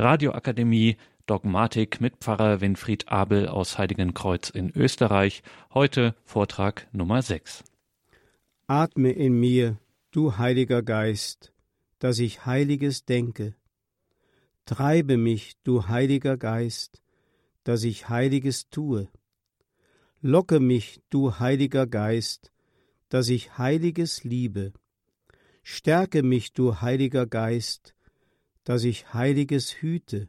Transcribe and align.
Radioakademie 0.00 0.96
Dogmatik 1.26 2.00
mit 2.00 2.16
Pfarrer 2.16 2.62
Winfried 2.62 3.08
Abel 3.08 3.46
aus 3.46 3.76
Heiligenkreuz 3.76 4.48
in 4.48 4.70
Österreich. 4.74 5.42
Heute 5.74 6.16
Vortrag 6.24 6.88
Nummer 6.92 7.20
6. 7.20 7.64
Atme 8.66 9.12
in 9.12 9.38
mir, 9.38 9.78
du 10.10 10.38
Heiliger 10.38 10.82
Geist, 10.82 11.52
dass 11.98 12.18
ich 12.18 12.46
Heiliges 12.46 13.04
denke. 13.04 13.54
Treibe 14.64 15.18
mich, 15.18 15.56
du 15.64 15.86
Heiliger 15.86 16.38
Geist, 16.38 17.02
dass 17.62 17.84
ich 17.84 18.08
Heiliges 18.08 18.70
tue. 18.70 19.08
Locke 20.22 20.60
mich, 20.60 21.02
du 21.10 21.38
Heiliger 21.38 21.86
Geist, 21.86 22.52
dass 23.10 23.28
ich 23.28 23.58
Heiliges 23.58 24.24
liebe. 24.24 24.72
Stärke 25.62 26.22
mich, 26.22 26.54
du 26.54 26.80
Heiliger 26.80 27.26
Geist, 27.26 27.94
dass 28.64 28.84
ich 28.84 29.14
Heiliges 29.14 29.82
hüte. 29.82 30.28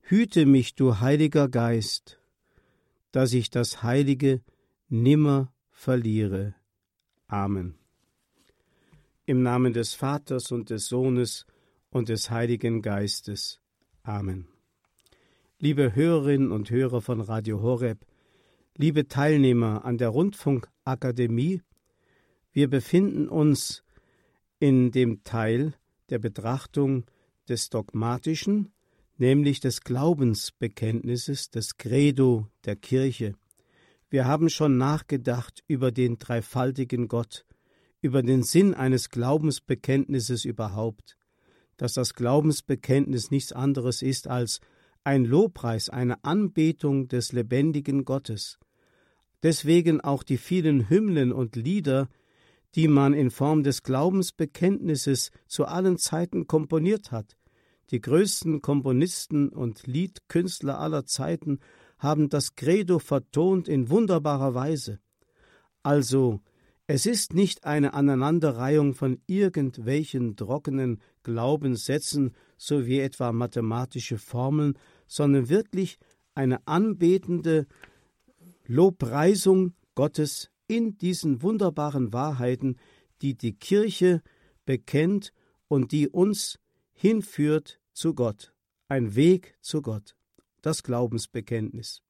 Hüte 0.00 0.46
mich, 0.46 0.74
du 0.74 1.00
Heiliger 1.00 1.48
Geist, 1.48 2.20
dass 3.12 3.32
ich 3.32 3.50
das 3.50 3.82
Heilige 3.82 4.40
nimmer 4.88 5.52
verliere. 5.70 6.54
Amen. 7.28 7.74
Im 9.24 9.42
Namen 9.42 9.72
des 9.72 9.94
Vaters 9.94 10.52
und 10.52 10.70
des 10.70 10.86
Sohnes 10.86 11.46
und 11.90 12.08
des 12.08 12.30
Heiligen 12.30 12.82
Geistes. 12.82 13.60
Amen. 14.02 14.46
Liebe 15.58 15.94
Hörerinnen 15.94 16.52
und 16.52 16.70
Hörer 16.70 17.00
von 17.00 17.20
Radio 17.20 17.60
Horeb, 17.62 18.06
liebe 18.76 19.08
Teilnehmer 19.08 19.84
an 19.84 19.98
der 19.98 20.10
Rundfunkakademie, 20.10 21.62
wir 22.52 22.70
befinden 22.70 23.28
uns 23.28 23.82
in 24.58 24.92
dem 24.92 25.24
Teil 25.24 25.74
der 26.10 26.18
Betrachtung 26.18 27.04
des 27.48 27.68
Dogmatischen, 27.70 28.72
nämlich 29.18 29.60
des 29.60 29.80
Glaubensbekenntnisses, 29.80 31.50
des 31.50 31.76
Credo 31.76 32.48
der 32.64 32.76
Kirche. 32.76 33.34
Wir 34.08 34.26
haben 34.26 34.48
schon 34.48 34.76
nachgedacht 34.76 35.62
über 35.66 35.90
den 35.90 36.18
dreifaltigen 36.18 37.08
Gott, 37.08 37.44
über 38.00 38.22
den 38.22 38.42
Sinn 38.42 38.74
eines 38.74 39.10
Glaubensbekenntnisses 39.10 40.44
überhaupt, 40.44 41.16
dass 41.76 41.94
das 41.94 42.14
Glaubensbekenntnis 42.14 43.30
nichts 43.30 43.52
anderes 43.52 44.02
ist 44.02 44.28
als 44.28 44.60
ein 45.04 45.24
Lobpreis, 45.24 45.88
eine 45.88 46.22
Anbetung 46.24 47.08
des 47.08 47.32
lebendigen 47.32 48.04
Gottes. 48.04 48.58
Deswegen 49.42 50.00
auch 50.00 50.22
die 50.22 50.38
vielen 50.38 50.88
Hymnen 50.88 51.32
und 51.32 51.56
Lieder, 51.56 52.08
die 52.76 52.88
man 52.88 53.14
in 53.14 53.30
Form 53.30 53.62
des 53.62 53.82
Glaubensbekenntnisses 53.82 55.30
zu 55.48 55.64
allen 55.64 55.96
Zeiten 55.96 56.46
komponiert 56.46 57.10
hat. 57.10 57.36
Die 57.90 58.02
größten 58.02 58.60
Komponisten 58.60 59.48
und 59.48 59.86
Liedkünstler 59.86 60.78
aller 60.78 61.06
Zeiten 61.06 61.60
haben 61.98 62.28
das 62.28 62.54
Credo 62.54 62.98
vertont 62.98 63.66
in 63.66 63.88
wunderbarer 63.88 64.54
Weise. 64.54 65.00
Also, 65.82 66.40
es 66.86 67.06
ist 67.06 67.32
nicht 67.32 67.64
eine 67.64 67.94
Aneinanderreihung 67.94 68.92
von 68.92 69.20
irgendwelchen 69.26 70.36
trockenen 70.36 71.00
Glaubenssätzen, 71.22 72.32
so 72.58 72.86
wie 72.86 73.00
etwa 73.00 73.32
mathematische 73.32 74.18
Formeln, 74.18 74.78
sondern 75.06 75.48
wirklich 75.48 75.98
eine 76.34 76.66
anbetende 76.66 77.66
Lobpreisung 78.66 79.72
Gottes 79.94 80.50
in 80.68 80.98
diesen 80.98 81.42
wunderbaren 81.42 82.12
Wahrheiten, 82.12 82.76
die 83.22 83.34
die 83.34 83.54
Kirche 83.54 84.22
bekennt 84.64 85.32
und 85.68 85.92
die 85.92 86.08
uns 86.08 86.58
hinführt 86.92 87.80
zu 87.92 88.14
Gott, 88.14 88.52
ein 88.88 89.14
Weg 89.14 89.56
zu 89.60 89.82
Gott, 89.82 90.16
das 90.62 90.82
Glaubensbekenntnis. 90.82 92.02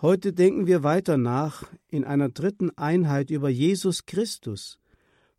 Heute 0.00 0.32
denken 0.32 0.66
wir 0.66 0.82
weiter 0.82 1.16
nach 1.16 1.64
in 1.88 2.04
einer 2.04 2.28
dritten 2.28 2.70
Einheit 2.76 3.30
über 3.30 3.48
Jesus 3.48 4.04
Christus. 4.04 4.78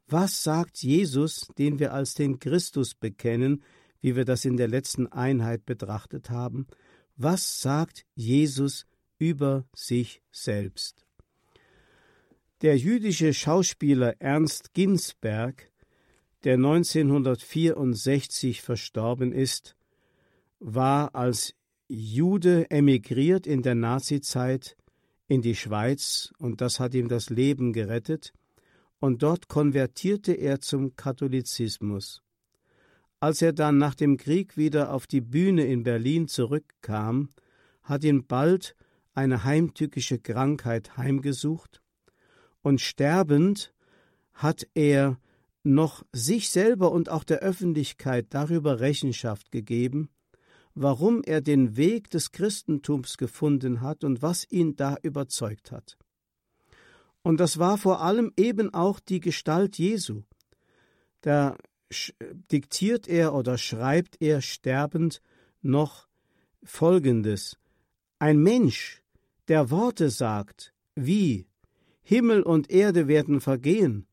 Was 0.07 0.43
sagt 0.43 0.81
Jesus, 0.83 1.47
den 1.57 1.79
wir 1.79 1.93
als 1.93 2.13
den 2.13 2.39
Christus 2.39 2.95
bekennen, 2.95 3.63
wie 3.99 4.15
wir 4.15 4.25
das 4.25 4.45
in 4.45 4.57
der 4.57 4.67
letzten 4.67 5.07
Einheit 5.07 5.65
betrachtet 5.65 6.29
haben? 6.29 6.67
Was 7.15 7.61
sagt 7.61 8.05
Jesus 8.15 8.85
über 9.17 9.65
sich 9.75 10.21
selbst? 10.31 11.02
Der 12.63 12.77
jüdische 12.77 13.33
Schauspieler 13.33 14.21
Ernst 14.21 14.73
Ginsberg, 14.73 15.69
der 16.45 16.53
1964 16.53 18.61
verstorben 18.61 19.33
ist, 19.33 19.75
war 20.61 21.13
als 21.13 21.53
Jude 21.89 22.71
emigriert 22.71 23.47
in 23.47 23.63
der 23.63 23.75
Nazizeit 23.75 24.77
in 25.27 25.41
die 25.41 25.55
Schweiz 25.55 26.31
und 26.37 26.61
das 26.61 26.79
hat 26.79 26.93
ihm 26.93 27.09
das 27.09 27.29
Leben 27.29 27.73
gerettet, 27.73 28.31
und 29.01 29.23
dort 29.23 29.49
konvertierte 29.49 30.31
er 30.31 30.61
zum 30.61 30.95
Katholizismus. 30.95 32.21
Als 33.19 33.41
er 33.41 33.51
dann 33.51 33.77
nach 33.77 33.95
dem 33.95 34.15
Krieg 34.15 34.55
wieder 34.55 34.93
auf 34.93 35.05
die 35.05 35.19
Bühne 35.19 35.65
in 35.65 35.83
Berlin 35.83 36.29
zurückkam, 36.29 37.27
hat 37.81 38.05
ihn 38.05 38.25
bald 38.25 38.77
eine 39.13 39.43
heimtückische 39.43 40.19
Krankheit 40.19 40.95
heimgesucht, 40.95 41.82
und 42.63 42.81
sterbend 42.81 43.73
hat 44.33 44.67
er 44.73 45.19
noch 45.63 46.03
sich 46.11 46.49
selber 46.49 46.91
und 46.91 47.09
auch 47.09 47.23
der 47.23 47.39
Öffentlichkeit 47.39 48.27
darüber 48.31 48.79
Rechenschaft 48.79 49.51
gegeben, 49.51 50.09
warum 50.73 51.21
er 51.23 51.41
den 51.41 51.77
Weg 51.77 52.09
des 52.09 52.31
Christentums 52.31 53.17
gefunden 53.17 53.81
hat 53.81 54.03
und 54.03 54.21
was 54.21 54.49
ihn 54.49 54.75
da 54.75 54.97
überzeugt 55.03 55.71
hat. 55.71 55.97
Und 57.21 57.39
das 57.39 57.59
war 57.59 57.77
vor 57.77 58.01
allem 58.01 58.33
eben 58.35 58.73
auch 58.73 58.99
die 58.99 59.19
Gestalt 59.19 59.77
Jesu. 59.77 60.23
Da 61.21 61.55
diktiert 62.51 63.07
er 63.07 63.33
oder 63.33 63.57
schreibt 63.57 64.21
er 64.21 64.41
sterbend 64.41 65.21
noch 65.61 66.07
Folgendes. 66.63 67.57
Ein 68.19 68.39
Mensch, 68.39 69.03
der 69.47 69.69
Worte 69.69 70.09
sagt, 70.09 70.73
wie 70.95 71.47
Himmel 72.03 72.43
und 72.43 72.69
Erde 72.69 73.07
werden 73.07 73.41
vergehen, 73.41 74.05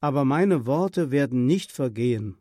aber 0.00 0.24
meine 0.24 0.66
Worte 0.66 1.10
werden 1.10 1.46
nicht 1.46 1.72
vergehen. 1.72 2.36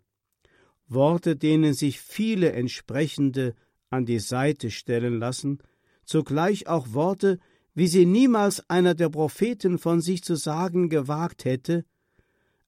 Worte, 0.88 1.36
denen 1.36 1.74
sich 1.74 2.00
viele 2.00 2.52
entsprechende 2.52 3.56
an 3.90 4.06
die 4.06 4.20
Seite 4.20 4.72
stellen 4.72 5.20
lassen, 5.20 5.60
zugleich 6.06 6.68
auch 6.68 6.94
Worte, 6.94 7.40
wie 7.74 7.88
sie 7.88 8.06
niemals 8.06 8.70
einer 8.70 8.96
der 8.96 9.10
Propheten 9.10 9.78
von 9.78 10.02
sich 10.02 10.24
zu 10.24 10.36
sagen 10.36 10.90
gewagt 10.90 11.46
hätte, 11.46 11.86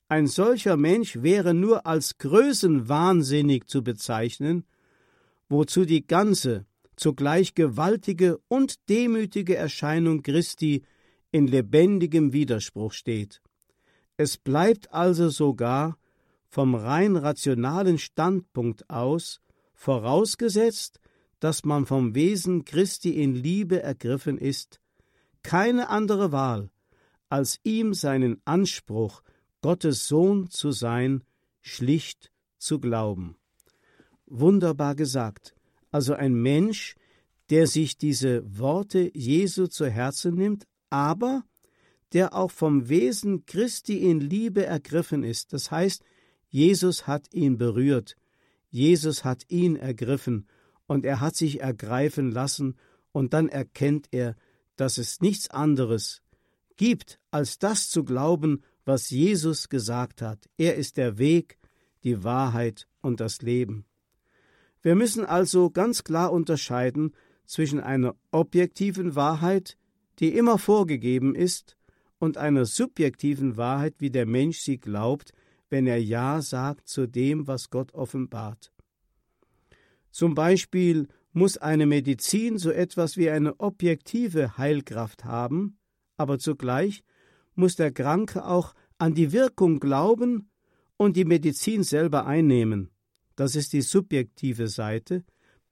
ein 0.10 0.28
solcher 0.28 0.78
Mensch 0.78 1.22
wäre 1.22 1.54
nur 1.54 1.86
als 1.86 2.18
größenwahnsinnig 2.18 3.66
zu 3.66 3.84
bezeichnen, 3.84 4.64
wozu 5.50 5.84
die 5.84 6.08
ganze, 6.08 6.66
zugleich 6.96 7.56
gewaltige 7.56 8.40
und 8.48 8.90
demütige 8.90 9.56
Erscheinung 9.56 10.24
Christi 10.24 10.84
in 11.32 11.48
lebendigem 11.48 12.34
Widerspruch 12.34 12.94
steht. 12.94 13.42
Es 14.18 14.38
bleibt 14.38 14.94
also 14.94 15.30
sogar 15.30 15.98
vom 16.48 16.76
rein 16.76 17.16
rationalen 17.16 17.98
Standpunkt 17.98 18.90
aus 18.90 19.42
vorausgesetzt, 19.74 21.00
dass 21.40 21.66
man 21.66 21.86
vom 21.86 22.16
Wesen 22.16 22.66
Christi 22.66 23.22
in 23.22 23.36
Liebe 23.36 23.82
ergriffen 23.82 24.38
ist, 24.38 24.80
keine 25.44 25.90
andere 25.90 26.32
Wahl, 26.32 26.72
als 27.30 27.60
ihm 27.64 27.94
seinen 27.94 28.42
Anspruch, 28.46 29.22
Gottes 29.62 30.08
Sohn 30.08 30.50
zu 30.50 30.72
sein, 30.72 31.24
schlicht 31.62 32.32
zu 32.58 32.80
glauben. 32.80 33.36
Wunderbar 34.26 34.96
gesagt. 34.96 35.54
Also 35.92 36.14
ein 36.14 36.34
Mensch, 36.34 36.96
der 37.50 37.68
sich 37.68 37.98
diese 37.98 38.44
Worte 38.58 39.12
Jesu 39.14 39.68
zu 39.68 39.88
Herzen 39.88 40.36
nimmt, 40.36 40.66
aber 40.90 41.44
der 42.14 42.34
auch 42.34 42.52
vom 42.52 42.88
Wesen 42.90 43.46
Christi 43.46 43.98
in 44.10 44.22
Liebe 44.22 44.66
ergriffen 44.66 45.24
ist. 45.24 45.52
Das 45.54 45.72
heißt, 45.72 46.04
Jesus 46.48 47.06
hat 47.06 47.34
ihn 47.34 47.58
berührt, 47.58 48.16
Jesus 48.70 49.26
hat 49.26 49.44
ihn 49.50 49.76
ergriffen 49.76 50.48
und 50.86 51.06
er 51.06 51.20
hat 51.20 51.36
sich 51.36 51.62
ergreifen 51.62 52.32
lassen, 52.32 52.76
und 53.12 53.34
dann 53.34 53.50
erkennt 53.50 54.10
er, 54.12 54.36
dass 54.76 55.00
es 55.00 55.22
nichts 55.22 55.50
anderes 55.50 56.22
gibt, 56.76 57.20
als 57.32 57.58
das 57.58 57.90
zu 57.90 58.04
glauben, 58.04 58.62
was 58.86 59.10
Jesus 59.10 59.70
gesagt 59.70 60.22
hat. 60.22 60.48
Er 60.58 60.76
ist 60.76 60.98
der 60.98 61.18
Weg, 61.18 61.58
die 62.04 62.24
Wahrheit 62.24 62.88
und 63.02 63.20
das 63.20 63.42
Leben. 63.42 63.86
Wir 64.84 64.96
müssen 64.96 65.26
also 65.26 65.72
ganz 65.72 66.04
klar 66.04 66.32
unterscheiden 66.32 67.16
zwischen 67.46 67.80
einer 67.80 68.16
objektiven 68.32 69.16
Wahrheit, 69.16 69.78
die 70.20 70.36
immer 70.36 70.58
vorgegeben 70.58 71.36
ist, 71.36 71.78
und 72.20 72.38
einer 72.38 72.66
subjektiven 72.66 73.58
Wahrheit, 73.58 73.96
wie 74.00 74.10
der 74.10 74.26
Mensch 74.26 74.60
sie 74.60 74.80
glaubt, 74.80 75.34
wenn 75.70 75.88
er 75.88 76.02
Ja 76.02 76.42
sagt 76.42 76.88
zu 76.88 77.08
dem, 77.08 77.48
was 77.48 77.70
Gott 77.70 77.94
offenbart. 77.94 78.72
Zum 80.12 80.34
Beispiel 80.34 81.08
muss 81.34 81.58
eine 81.58 81.86
Medizin 81.86 82.58
so 82.58 82.72
etwas 82.72 83.18
wie 83.18 83.30
eine 83.30 83.60
objektive 83.60 84.58
Heilkraft 84.58 85.26
haben, 85.26 85.78
aber 86.16 86.40
zugleich 86.40 87.04
muss 87.54 87.76
der 87.76 87.92
Kranke 87.92 88.46
auch 88.46 88.74
an 88.98 89.14
die 89.14 89.32
Wirkung 89.32 89.80
glauben 89.80 90.50
und 90.96 91.16
die 91.16 91.26
Medizin 91.26 91.84
selber 91.84 92.26
einnehmen. 92.26 92.90
Das 93.36 93.56
ist 93.56 93.74
die 93.74 93.82
subjektive 93.82 94.68
Seite. 94.68 95.24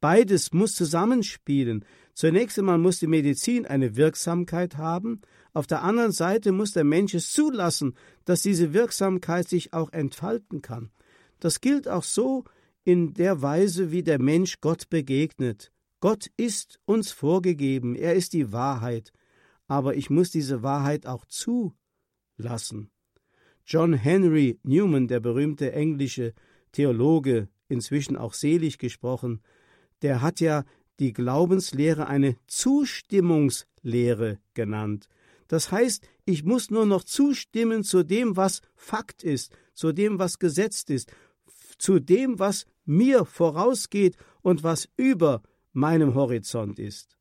Beides 0.05 0.53
muss 0.53 0.75
zusammenspielen. 0.75 1.83
Zunächst 2.13 2.59
einmal 2.59 2.77
muss 2.77 2.99
die 2.99 3.07
Medizin 3.07 3.65
eine 3.65 3.95
Wirksamkeit 3.95 4.77
haben, 4.77 5.21
auf 5.51 5.65
der 5.65 5.81
anderen 5.81 6.11
Seite 6.11 6.51
muss 6.51 6.73
der 6.73 6.83
Mensch 6.83 7.15
es 7.15 7.31
zulassen, 7.31 7.95
dass 8.23 8.43
diese 8.43 8.71
Wirksamkeit 8.71 9.49
sich 9.49 9.73
auch 9.73 9.91
entfalten 9.91 10.61
kann. 10.61 10.91
Das 11.39 11.59
gilt 11.59 11.87
auch 11.87 12.03
so 12.03 12.43
in 12.83 13.15
der 13.15 13.41
Weise, 13.41 13.91
wie 13.91 14.03
der 14.03 14.21
Mensch 14.21 14.61
Gott 14.61 14.91
begegnet. 14.91 15.71
Gott 16.01 16.29
ist 16.37 16.79
uns 16.85 17.11
vorgegeben, 17.11 17.95
er 17.95 18.13
ist 18.13 18.33
die 18.33 18.51
Wahrheit, 18.51 19.11
aber 19.65 19.95
ich 19.95 20.11
muss 20.11 20.29
diese 20.29 20.61
Wahrheit 20.61 21.07
auch 21.07 21.25
zulassen. 21.25 22.91
John 23.65 23.93
Henry 23.93 24.59
Newman, 24.61 25.07
der 25.07 25.19
berühmte 25.19 25.71
englische 25.71 26.35
Theologe, 26.73 27.49
inzwischen 27.69 28.15
auch 28.15 28.35
selig 28.35 28.77
gesprochen, 28.77 29.41
der 30.01 30.21
hat 30.21 30.39
ja 30.39 30.63
die 30.99 31.13
Glaubenslehre 31.13 32.07
eine 32.07 32.37
Zustimmungslehre 32.47 34.39
genannt. 34.53 35.09
Das 35.47 35.71
heißt, 35.71 36.07
ich 36.25 36.43
muss 36.43 36.71
nur 36.71 36.85
noch 36.85 37.03
zustimmen 37.03 37.83
zu 37.83 38.03
dem, 38.03 38.35
was 38.35 38.61
Fakt 38.75 39.23
ist, 39.23 39.55
zu 39.73 39.91
dem, 39.91 40.17
was 40.19 40.39
gesetzt 40.39 40.89
ist, 40.89 41.11
zu 41.77 41.99
dem, 41.99 42.39
was 42.39 42.65
mir 42.85 43.25
vorausgeht 43.25 44.15
und 44.41 44.63
was 44.63 44.87
über 44.97 45.43
meinem 45.73 46.15
Horizont 46.15 46.79
ist. 46.79 47.17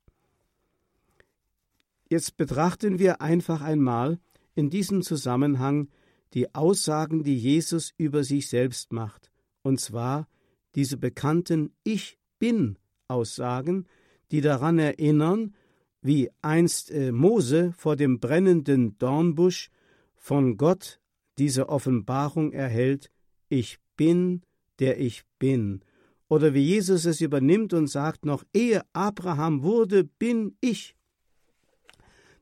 Jetzt 2.08 2.36
betrachten 2.36 2.98
wir 2.98 3.20
einfach 3.20 3.60
einmal 3.60 4.20
in 4.54 4.70
diesem 4.70 5.02
Zusammenhang 5.02 5.88
die 6.32 6.54
Aussagen, 6.54 7.24
die 7.24 7.36
Jesus 7.36 7.92
über 7.96 8.24
sich 8.24 8.48
selbst 8.48 8.92
macht, 8.92 9.30
und 9.62 9.80
zwar 9.80 10.28
diese 10.74 10.96
bekannten 10.96 11.72
Ich 11.82 12.18
bin 12.38 12.78
Aussagen, 13.08 13.86
die 14.30 14.40
daran 14.40 14.78
erinnern, 14.78 15.54
wie 16.02 16.30
einst 16.42 16.90
äh, 16.90 17.12
Mose 17.12 17.72
vor 17.76 17.96
dem 17.96 18.20
brennenden 18.20 18.98
Dornbusch 18.98 19.70
von 20.16 20.56
Gott 20.56 21.00
diese 21.38 21.68
Offenbarung 21.68 22.52
erhält, 22.52 23.10
ich 23.48 23.78
bin, 23.96 24.42
der 24.78 25.00
ich 25.00 25.24
bin, 25.38 25.82
oder 26.28 26.54
wie 26.54 26.62
Jesus 26.62 27.04
es 27.04 27.20
übernimmt 27.20 27.72
und 27.74 27.86
sagt, 27.86 28.24
noch 28.24 28.44
ehe 28.52 28.82
Abraham 28.92 29.62
wurde, 29.62 30.04
bin 30.04 30.56
ich. 30.60 30.96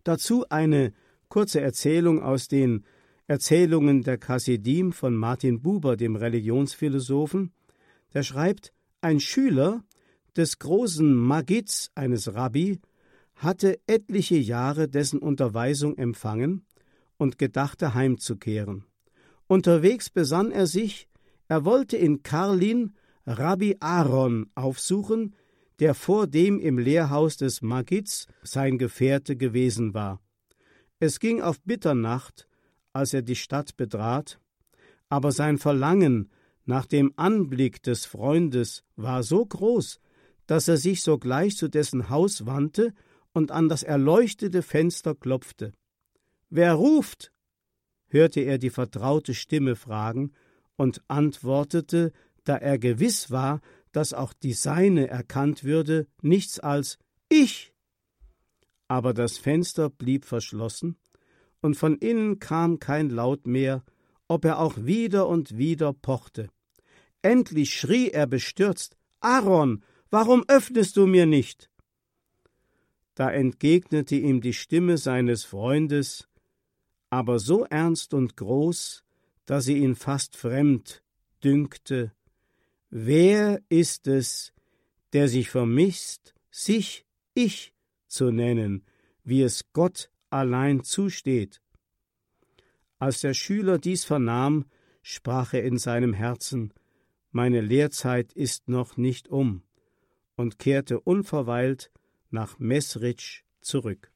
Dazu 0.05 0.47
eine 0.49 0.93
kurze 1.29 1.61
Erzählung 1.61 2.23
aus 2.23 2.49
den 2.49 2.85
Erzählungen 3.27 4.03
der 4.03 4.19
Chassidim 4.19 4.93
von 4.93 5.15
Martin 5.17 5.63
Buber, 5.63 5.97
dem 5.97 6.17
Religionsphilosophen. 6.17 7.53
Der 8.15 8.23
schreibt, 8.23 8.73
ein 9.03 9.21
Schüler 9.21 9.85
des 10.37 10.59
großen 10.59 11.15
Magids, 11.15 11.91
eines 11.95 12.35
Rabbi, 12.35 12.81
hatte 13.35 13.81
etliche 13.87 14.37
Jahre 14.37 14.89
dessen 14.89 15.19
Unterweisung 15.19 15.99
empfangen 15.99 16.65
und 17.19 17.39
gedachte 17.39 17.95
heimzukehren. 17.95 18.85
Unterwegs 19.47 20.09
besann 20.09 20.51
er 20.51 20.67
sich, 20.67 21.09
er 21.49 21.65
wollte 21.65 21.97
in 21.97 22.23
Karlin 22.23 22.95
Rabbi 23.27 23.77
Aaron 23.81 24.51
aufsuchen, 24.55 25.35
der 25.81 25.95
vor 25.95 26.27
dem 26.27 26.61
im 26.61 26.79
Lehrhaus 26.79 27.37
des 27.37 27.61
Magids 27.61 28.27
sein 28.43 28.79
Gefährte 28.79 29.37
gewesen 29.37 29.95
war. 29.95 30.21
Es 31.01 31.19
ging 31.19 31.43
auf 31.43 31.61
Bitternacht, 31.63 32.49
als 32.93 33.13
er 33.13 33.23
die 33.23 33.37
Stadt 33.37 33.77
betrat, 33.77 34.39
aber 35.09 35.33
sein 35.33 35.59
Verlangen 35.59 36.31
nach 36.65 36.87
dem 36.87 37.13
Anblick 37.17 37.83
des 37.83 38.05
Freundes 38.05 38.85
war 38.97 39.23
so 39.23 39.45
groß, 39.45 40.01
dass 40.47 40.69
er 40.69 40.77
sich 40.77 41.03
sogleich 41.03 41.57
zu 41.57 41.69
dessen 41.69 42.09
Haus 42.09 42.47
wandte 42.47 42.95
und 43.33 43.51
an 43.51 43.69
das 43.69 43.83
erleuchtete 43.83 44.63
Fenster 44.63 45.15
klopfte. 45.15 45.73
Wer 46.51 46.75
ruft? 46.75 47.33
hörte 48.09 48.41
er 48.41 48.59
die 48.59 48.71
vertraute 48.71 49.33
Stimme 49.33 49.75
fragen 49.75 50.33
und 50.77 51.03
antwortete, 51.09 52.13
da 52.45 52.57
er 52.57 52.79
gewiss 52.79 53.31
war, 53.31 53.61
dass 53.93 54.13
auch 54.13 54.33
die 54.33 54.53
seine 54.53 55.09
erkannt 55.09 55.65
würde, 55.65 56.07
nichts 56.21 56.61
als 56.61 56.99
Ich. 57.29 57.73
Aber 58.89 59.15
das 59.15 59.39
Fenster 59.39 59.89
blieb 59.89 60.25
verschlossen, 60.25 60.99
und 61.63 61.77
von 61.77 61.97
innen 61.97 62.39
kam 62.41 62.81
kein 62.81 63.09
Laut 63.09 63.47
mehr, 63.47 63.85
ob 64.33 64.47
er 64.47 64.59
auch 64.59 64.79
wieder 64.79 65.29
und 65.29 65.59
wieder 65.59 65.93
pochte. 65.93 66.49
Endlich 67.21 67.75
schrie 67.75 68.09
er 68.09 68.27
bestürzt 68.27 68.97
Aaron, 69.21 69.85
warum 70.11 70.45
öffnest 70.49 70.97
du 70.97 71.07
mir 71.07 71.27
nicht? 71.27 71.71
Da 73.15 73.31
entgegnete 73.31 74.17
ihm 74.17 74.41
die 74.41 74.55
Stimme 74.55 74.97
seines 74.97 75.45
Freundes, 75.45 76.29
aber 77.11 77.39
so 77.39 77.65
ernst 77.67 78.15
und 78.15 78.37
groß, 78.37 79.05
dass 79.45 79.67
sie 79.67 79.77
ihn 79.77 79.95
fast 79.95 80.35
fremd 80.35 81.03
dünkte. 81.45 82.13
Wer 82.89 83.61
ist 83.69 84.07
es, 84.07 84.53
der 85.13 85.29
sich 85.29 85.51
vermisst, 85.51 86.35
sich 86.51 87.07
ich 87.35 87.75
zu 88.09 88.31
nennen, 88.31 88.85
wie 89.25 89.43
es 89.43 89.73
Gott 89.73 90.11
allein 90.31 90.85
zusteht? 90.85 91.62
Als 93.03 93.21
der 93.21 93.35
Schüler 93.35 93.79
dies 93.79 94.05
vernahm, 94.05 94.65
sprach 95.03 95.55
er 95.55 95.65
in 95.65 95.77
seinem 95.77 96.13
Herzen, 96.13 96.73
meine 97.33 97.61
Lehrzeit 97.61 98.33
ist 98.33 98.69
noch 98.69 98.97
nicht 98.97 99.27
um, 99.27 99.65
und 100.37 100.61
kehrte 100.61 101.01
unverweilt 101.01 101.91
nach 102.31 102.61
Mesrich 102.61 103.43
zurück. 103.61 104.13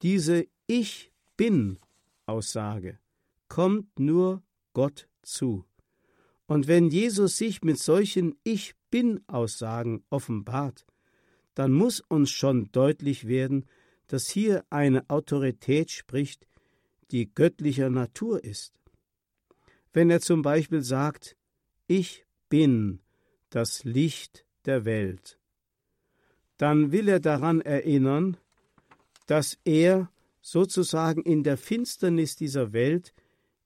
Diese 0.00 0.46
Ich 0.68 1.10
bin 1.36 1.80
Aussage 2.24 3.00
kommt 3.48 3.98
nur 3.98 4.44
Gott 4.74 5.08
zu. 5.22 5.64
Und 6.46 6.68
wenn 6.68 6.88
Jesus 6.88 7.36
sich 7.36 7.62
mit 7.62 7.80
solchen 7.80 8.36
Ich 8.44 8.76
bin 8.92 9.22
Aussagen 9.26 10.04
offenbart, 10.08 10.86
dann 11.56 11.72
muss 11.72 11.98
uns 11.98 12.30
schon 12.30 12.70
deutlich 12.70 13.26
werden, 13.26 13.66
dass 14.06 14.28
hier 14.28 14.64
eine 14.70 15.10
Autorität 15.10 15.90
spricht, 15.90 16.46
die 17.12 17.32
göttlicher 17.32 17.90
Natur 17.90 18.42
ist. 18.42 18.80
Wenn 19.92 20.10
er 20.10 20.20
zum 20.20 20.42
Beispiel 20.42 20.82
sagt, 20.82 21.36
ich 21.86 22.24
bin 22.48 23.00
das 23.50 23.84
Licht 23.84 24.46
der 24.64 24.84
Welt, 24.84 25.38
dann 26.56 26.92
will 26.92 27.08
er 27.08 27.20
daran 27.20 27.60
erinnern, 27.60 28.38
dass 29.26 29.58
er 29.64 30.10
sozusagen 30.40 31.22
in 31.22 31.42
der 31.42 31.56
Finsternis 31.56 32.36
dieser 32.36 32.72
Welt, 32.72 33.14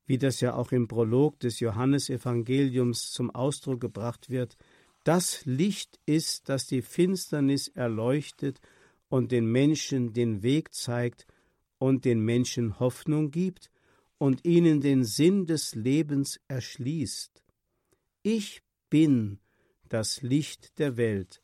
wie 0.06 0.18
das 0.18 0.40
ja 0.40 0.54
auch 0.54 0.72
im 0.72 0.88
Prolog 0.88 1.40
des 1.40 1.60
Johannesevangeliums 1.60 3.10
zum 3.12 3.30
Ausdruck 3.30 3.80
gebracht 3.80 4.28
wird, 4.28 4.56
das 5.04 5.44
Licht 5.44 6.00
ist, 6.04 6.48
das 6.48 6.66
die 6.66 6.82
Finsternis 6.82 7.68
erleuchtet 7.68 8.60
und 9.08 9.30
den 9.30 9.46
Menschen 9.46 10.12
den 10.12 10.42
Weg 10.42 10.74
zeigt 10.74 11.26
und 11.78 12.04
den 12.04 12.20
Menschen 12.20 12.78
Hoffnung 12.78 13.30
gibt 13.30 13.70
und 14.18 14.44
ihnen 14.44 14.80
den 14.80 15.04
Sinn 15.04 15.46
des 15.46 15.74
Lebens 15.74 16.40
erschließt. 16.48 17.42
Ich 18.22 18.62
bin 18.88 19.38
das 19.88 20.22
Licht 20.22 20.78
der 20.78 20.96
Welt. 20.96 21.42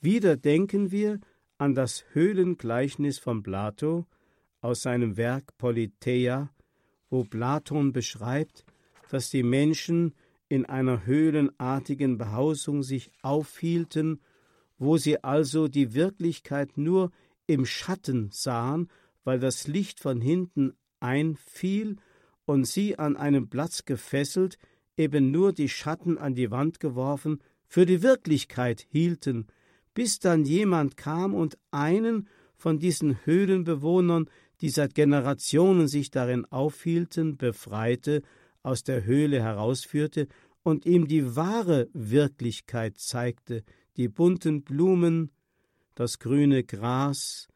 Wieder 0.00 0.36
denken 0.36 0.90
wir 0.90 1.20
an 1.58 1.74
das 1.74 2.04
Höhlengleichnis 2.12 3.18
von 3.18 3.42
Plato 3.42 4.06
aus 4.60 4.82
seinem 4.82 5.16
Werk 5.16 5.56
Politeia, 5.58 6.50
wo 7.10 7.24
Platon 7.24 7.92
beschreibt, 7.92 8.64
dass 9.10 9.30
die 9.30 9.42
Menschen 9.42 10.14
in 10.48 10.66
einer 10.66 11.04
höhlenartigen 11.04 12.18
Behausung 12.18 12.82
sich 12.82 13.10
aufhielten, 13.22 14.20
wo 14.78 14.96
sie 14.96 15.22
also 15.22 15.68
die 15.68 15.94
Wirklichkeit 15.94 16.78
nur 16.78 17.10
im 17.46 17.66
Schatten 17.66 18.30
sahen, 18.30 18.88
weil 19.28 19.40
das 19.40 19.66
Licht 19.66 20.00
von 20.00 20.22
hinten 20.22 20.72
einfiel 21.00 21.96
und 22.46 22.66
sie 22.66 22.98
an 22.98 23.14
einem 23.14 23.50
Platz 23.50 23.84
gefesselt, 23.84 24.56
eben 24.96 25.30
nur 25.30 25.52
die 25.52 25.68
Schatten 25.68 26.16
an 26.16 26.34
die 26.34 26.50
Wand 26.50 26.80
geworfen, 26.80 27.42
für 27.66 27.84
die 27.84 28.02
Wirklichkeit 28.02 28.86
hielten, 28.88 29.46
bis 29.92 30.18
dann 30.18 30.46
jemand 30.46 30.96
kam 30.96 31.34
und 31.34 31.58
einen 31.70 32.26
von 32.56 32.78
diesen 32.78 33.18
Höhlenbewohnern, 33.26 34.30
die 34.62 34.70
seit 34.70 34.94
Generationen 34.94 35.88
sich 35.88 36.10
darin 36.10 36.46
aufhielten, 36.46 37.36
befreite, 37.36 38.22
aus 38.62 38.82
der 38.82 39.04
Höhle 39.04 39.42
herausführte 39.42 40.26
und 40.62 40.86
ihm 40.86 41.06
die 41.06 41.36
wahre 41.36 41.90
Wirklichkeit 41.92 42.96
zeigte, 42.96 43.62
die 43.98 44.08
bunten 44.08 44.62
Blumen, 44.62 45.32
das 45.96 46.18
grüne 46.18 46.64
Gras, 46.64 47.48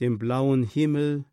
den 0.00 0.18
blauen 0.18 0.62
Himmel 0.62 1.24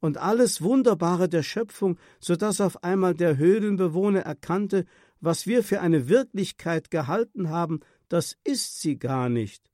und 0.00 0.18
alles 0.18 0.62
Wunderbare 0.62 1.28
der 1.28 1.42
Schöpfung, 1.42 1.98
so 2.18 2.36
dass 2.36 2.60
auf 2.60 2.82
einmal 2.82 3.14
der 3.14 3.36
Höhlenbewohner 3.36 4.20
erkannte, 4.20 4.86
was 5.20 5.46
wir 5.46 5.62
für 5.62 5.80
eine 5.80 6.08
Wirklichkeit 6.08 6.90
gehalten 6.90 7.50
haben, 7.50 7.80
das 8.08 8.36
ist 8.42 8.80
sie 8.80 8.98
gar 8.98 9.28
nicht. 9.28 9.70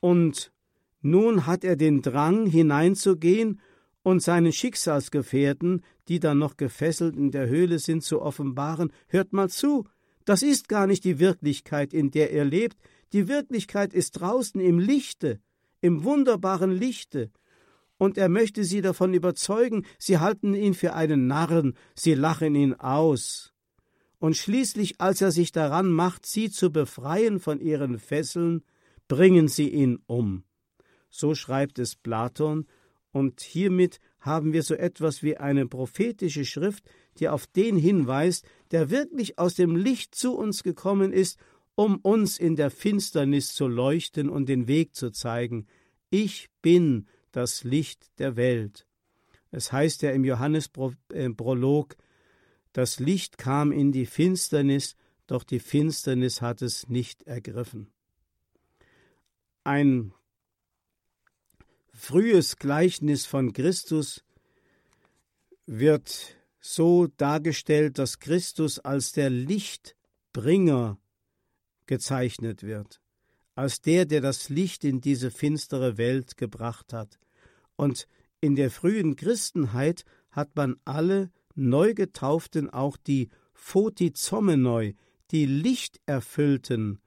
Und 0.00 0.52
nun 1.00 1.46
hat 1.46 1.64
er 1.64 1.76
den 1.76 2.02
Drang, 2.02 2.46
hineinzugehen 2.46 3.60
und 4.02 4.22
seinen 4.22 4.52
Schicksalsgefährten, 4.52 5.82
die 6.08 6.20
dann 6.20 6.38
noch 6.38 6.56
gefesselt 6.56 7.16
in 7.16 7.30
der 7.30 7.48
Höhle 7.48 7.78
sind, 7.78 8.02
zu 8.02 8.22
offenbaren, 8.22 8.92
hört 9.08 9.32
mal 9.32 9.48
zu, 9.48 9.84
das 10.24 10.42
ist 10.42 10.68
gar 10.68 10.86
nicht 10.86 11.04
die 11.04 11.18
Wirklichkeit, 11.18 11.92
in 11.92 12.10
der 12.10 12.32
er 12.32 12.44
lebt, 12.44 12.78
die 13.12 13.28
Wirklichkeit 13.28 13.92
ist 13.92 14.12
draußen 14.12 14.60
im 14.60 14.78
Lichte, 14.78 15.40
im 15.84 16.02
wunderbaren 16.02 16.70
Lichte, 16.70 17.30
und 17.98 18.16
er 18.16 18.30
möchte 18.30 18.64
sie 18.64 18.80
davon 18.80 19.12
überzeugen, 19.12 19.84
sie 19.98 20.18
halten 20.18 20.54
ihn 20.54 20.72
für 20.72 20.94
einen 20.94 21.26
Narren, 21.26 21.74
sie 21.94 22.14
lachen 22.14 22.54
ihn 22.54 22.72
aus. 22.72 23.52
Und 24.18 24.34
schließlich, 24.34 24.98
als 25.02 25.20
er 25.20 25.30
sich 25.30 25.52
daran 25.52 25.92
macht, 25.92 26.24
sie 26.24 26.50
zu 26.50 26.72
befreien 26.72 27.38
von 27.38 27.60
ihren 27.60 27.98
Fesseln, 27.98 28.64
bringen 29.08 29.46
sie 29.46 29.68
ihn 29.68 29.98
um. 30.06 30.44
So 31.10 31.34
schreibt 31.34 31.78
es 31.78 31.96
Platon, 31.96 32.66
und 33.12 33.42
hiermit 33.42 34.00
haben 34.20 34.54
wir 34.54 34.62
so 34.62 34.74
etwas 34.74 35.22
wie 35.22 35.36
eine 35.36 35.66
prophetische 35.66 36.46
Schrift, 36.46 36.84
die 37.18 37.28
auf 37.28 37.46
den 37.46 37.76
hinweist, 37.76 38.46
der 38.70 38.88
wirklich 38.88 39.38
aus 39.38 39.54
dem 39.54 39.76
Licht 39.76 40.14
zu 40.14 40.34
uns 40.34 40.62
gekommen 40.62 41.12
ist, 41.12 41.38
um 41.74 41.96
uns 41.96 42.38
in 42.38 42.56
der 42.56 42.70
Finsternis 42.70 43.54
zu 43.54 43.66
leuchten 43.66 44.28
und 44.28 44.48
den 44.48 44.68
Weg 44.68 44.94
zu 44.94 45.10
zeigen. 45.10 45.66
Ich 46.10 46.48
bin 46.62 47.06
das 47.32 47.64
Licht 47.64 48.18
der 48.18 48.36
Welt. 48.36 48.86
Es 49.50 49.72
heißt 49.72 50.02
ja 50.02 50.10
im 50.10 50.24
Johannesprolog, 50.24 51.96
das 52.72 52.98
Licht 52.98 53.38
kam 53.38 53.70
in 53.72 53.92
die 53.92 54.06
Finsternis, 54.06 54.96
doch 55.26 55.44
die 55.44 55.60
Finsternis 55.60 56.42
hat 56.42 56.60
es 56.60 56.88
nicht 56.88 57.22
ergriffen. 57.22 57.88
Ein 59.62 60.12
frühes 61.92 62.56
Gleichnis 62.56 63.26
von 63.26 63.52
Christus 63.52 64.24
wird 65.66 66.36
so 66.60 67.06
dargestellt, 67.06 67.98
dass 67.98 68.18
Christus 68.18 68.78
als 68.78 69.12
der 69.12 69.30
Lichtbringer 69.30 70.98
gezeichnet 71.86 72.62
wird, 72.62 73.00
als 73.54 73.80
der, 73.80 74.04
der 74.06 74.20
das 74.20 74.48
Licht 74.48 74.84
in 74.84 75.00
diese 75.00 75.30
finstere 75.30 75.96
Welt 75.96 76.36
gebracht 76.36 76.92
hat. 76.92 77.18
Und 77.76 78.06
in 78.40 78.56
der 78.56 78.70
frühen 78.70 79.16
Christenheit 79.16 80.04
hat 80.30 80.56
man 80.56 80.76
alle 80.84 81.30
Neugetauften 81.54 82.70
auch 82.70 82.96
die 82.96 83.28
Photizomenoi, 83.54 84.94
die 85.30 85.46
Lichterfüllten, 85.46 87.00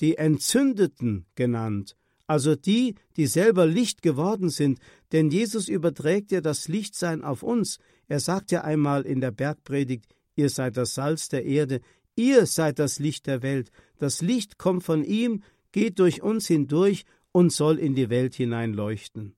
die 0.00 0.16
Entzündeten 0.16 1.26
genannt, 1.34 1.96
also 2.26 2.54
die, 2.54 2.94
die 3.16 3.26
selber 3.26 3.66
Licht 3.66 4.02
geworden 4.02 4.50
sind, 4.50 4.78
denn 5.12 5.30
Jesus 5.30 5.68
überträgt 5.68 6.32
ja 6.32 6.40
das 6.40 6.68
Lichtsein 6.68 7.22
auf 7.22 7.42
uns. 7.42 7.78
Er 8.08 8.20
sagt 8.20 8.50
ja 8.52 8.62
einmal 8.62 9.02
in 9.02 9.20
der 9.20 9.30
Bergpredigt, 9.30 10.06
ihr 10.34 10.48
seid 10.48 10.76
das 10.76 10.94
Salz 10.94 11.28
der 11.28 11.44
Erde, 11.44 11.80
ihr 12.16 12.46
seid 12.46 12.78
das 12.78 12.98
Licht 12.98 13.26
der 13.26 13.42
Welt. 13.42 13.70
Das 13.98 14.22
Licht 14.22 14.58
kommt 14.58 14.84
von 14.84 15.04
ihm, 15.04 15.42
geht 15.72 15.98
durch 15.98 16.22
uns 16.22 16.46
hindurch 16.46 17.04
und 17.32 17.52
soll 17.52 17.78
in 17.78 17.94
die 17.94 18.10
Welt 18.10 18.34
hinein 18.34 18.74
leuchten. 18.74 19.34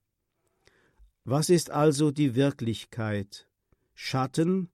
Was 1.25 1.49
ist 1.49 1.71
also 1.71 2.11
die 2.11 2.35
Wirklichkeit? 2.35 3.49
Schatten 3.95 4.69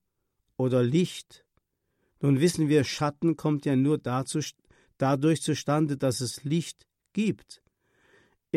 oder 0.57 0.83
Licht? 0.83 1.45
Nun 2.21 2.40
wissen 2.40 2.69
wir, 2.69 2.85
Schatten 2.85 3.37
kommt 3.37 3.66
ja 3.66 3.76
nur 3.76 3.99
dazu, 3.99 4.40
dadurch 4.99 5.42
zustande, 5.42 5.97
dass 5.97 6.21
es 6.21 6.45
Licht 6.45 6.87
gibt. 7.12 7.62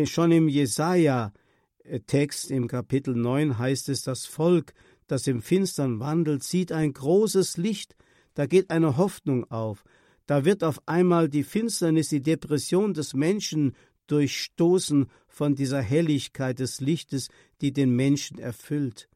Schon 0.05 0.31
im 0.31 0.49
Jesaja-Text 0.49 2.49
im 2.49 2.67
Kapitel 2.67 3.15
9 3.15 3.59
heißt 3.59 3.89
es, 3.89 4.01
das 4.01 4.25
Volk, 4.25 4.73
das 5.07 5.27
im 5.27 5.41
Finstern 5.41 5.99
wandelt, 5.99 6.43
sieht 6.43 6.71
ein 6.71 6.93
großes 6.93 7.57
Licht, 7.57 7.95
da 8.33 8.45
geht 8.45 8.69
eine 8.69 8.97
Hoffnung 8.97 9.49
auf. 9.51 9.83
Da 10.25 10.45
wird 10.45 10.63
auf 10.63 10.87
einmal 10.87 11.29
die 11.29 11.43
Finsternis, 11.43 12.09
die 12.09 12.21
Depression 12.21 12.93
des 12.93 13.13
Menschen 13.13 13.75
durchstoßen 14.07 15.07
von 15.27 15.55
dieser 15.55 15.81
Helligkeit 15.81 16.59
des 16.59 16.79
Lichtes, 16.79 17.29
die 17.61 17.73
den 17.73 17.95
Menschen 17.95 18.39
erfüllt. 18.39 19.09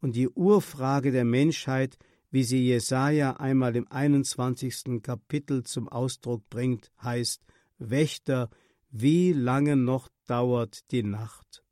Und 0.00 0.16
die 0.16 0.28
Urfrage 0.28 1.12
der 1.12 1.24
Menschheit, 1.24 1.96
wie 2.30 2.42
sie 2.42 2.66
Jesaja 2.66 3.36
einmal 3.36 3.76
im 3.76 3.90
21. 3.90 5.02
Kapitel 5.02 5.62
zum 5.62 5.88
Ausdruck 5.88 6.48
bringt, 6.50 6.90
heißt: 7.02 7.42
Wächter, 7.78 8.50
wie 8.90 9.32
lange 9.32 9.76
noch 9.76 10.08
dauert 10.26 10.90
die 10.90 11.02
Nacht? 11.02 11.64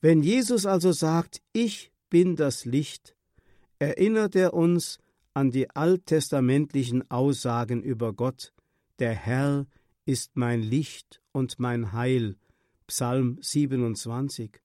Wenn 0.00 0.22
Jesus 0.22 0.66
also 0.66 0.92
sagt, 0.92 1.42
ich 1.52 1.90
bin 2.10 2.36
das 2.36 2.64
Licht, 2.64 3.16
erinnert 3.78 4.36
er 4.36 4.54
uns 4.54 4.98
an 5.38 5.52
die 5.52 5.70
alttestamentlichen 5.70 7.08
Aussagen 7.12 7.80
über 7.80 8.12
Gott, 8.12 8.52
der 8.98 9.14
Herr 9.14 9.68
ist 10.04 10.36
mein 10.36 10.62
Licht 10.62 11.22
und 11.30 11.60
mein 11.60 11.92
Heil, 11.92 12.34
Psalm 12.88 13.38
27. 13.40 14.60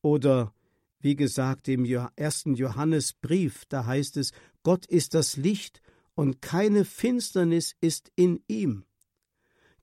Oder 0.00 0.54
wie 1.00 1.16
gesagt 1.16 1.68
im 1.68 1.84
ersten 2.16 2.54
Johannesbrief, 2.54 3.66
da 3.68 3.84
heißt 3.84 4.16
es, 4.16 4.32
Gott 4.62 4.86
ist 4.86 5.12
das 5.12 5.36
Licht 5.36 5.82
und 6.14 6.40
keine 6.40 6.86
Finsternis 6.86 7.76
ist 7.82 8.10
in 8.16 8.42
ihm. 8.48 8.86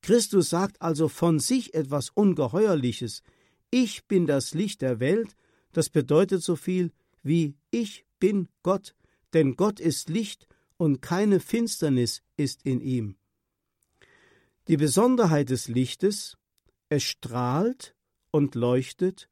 Christus 0.02 0.50
sagt 0.50 0.82
also 0.82 1.10
von 1.10 1.38
sich 1.40 1.76
etwas 1.76 2.10
Ungeheuerliches. 2.10 3.22
Ich 3.70 4.08
bin 4.08 4.26
das 4.26 4.56
Licht 4.56 4.82
der 4.82 5.00
Welt, 5.00 5.36
das 5.74 5.92
bedeutet 5.92 6.42
so 6.42 6.56
viel 6.56 6.92
wie 7.22 7.56
ich 7.70 8.08
bin 8.20 8.48
Gott, 8.64 8.96
denn 9.38 9.56
Gott 9.56 9.80
ist 9.80 10.10
Licht 10.10 10.48
und 10.76 11.02
keine 11.02 11.40
Finsternis 11.40 12.24
ist 12.36 12.66
in 12.66 12.82
ihm. 12.82 13.16
Die 14.68 14.78
Besonderheit 14.78 15.50
des 15.50 15.68
Lichtes, 15.68 16.38
es 16.90 17.04
strahlt 17.04 17.96
und 18.32 18.56
leuchtet 18.56 19.30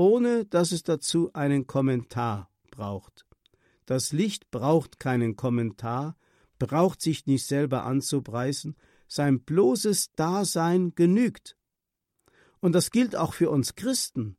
ohne 0.00 0.46
dass 0.46 0.72
es 0.72 0.82
dazu 0.82 1.30
einen 1.34 1.66
Kommentar 1.66 2.50
braucht. 2.70 3.26
Das 3.84 4.12
Licht 4.12 4.50
braucht 4.50 4.98
keinen 4.98 5.36
Kommentar, 5.36 6.16
braucht 6.58 7.02
sich 7.02 7.26
nicht 7.26 7.44
selber 7.44 7.84
anzupreisen, 7.84 8.76
sein 9.08 9.42
bloßes 9.42 10.12
Dasein 10.14 10.94
genügt. 10.94 11.54
Und 12.60 12.74
das 12.74 12.90
gilt 12.90 13.14
auch 13.14 13.34
für 13.34 13.50
uns 13.50 13.74
Christen. 13.74 14.38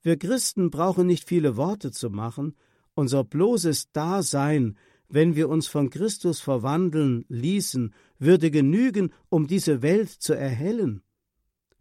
Wir 0.00 0.18
Christen 0.18 0.70
brauchen 0.70 1.06
nicht 1.06 1.28
viele 1.28 1.58
Worte 1.58 1.90
zu 1.90 2.08
machen, 2.08 2.56
unser 2.94 3.24
bloßes 3.24 3.92
Dasein, 3.92 4.76
wenn 5.08 5.36
wir 5.36 5.48
uns 5.48 5.68
von 5.68 5.90
Christus 5.90 6.40
verwandeln 6.40 7.24
ließen, 7.28 7.94
würde 8.18 8.50
genügen, 8.50 9.12
um 9.28 9.46
diese 9.46 9.82
Welt 9.82 10.10
zu 10.10 10.34
erhellen. 10.34 11.02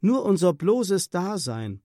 Nur 0.01 0.25
unser 0.25 0.53
bloßes 0.53 1.10
Dasein. 1.10 1.82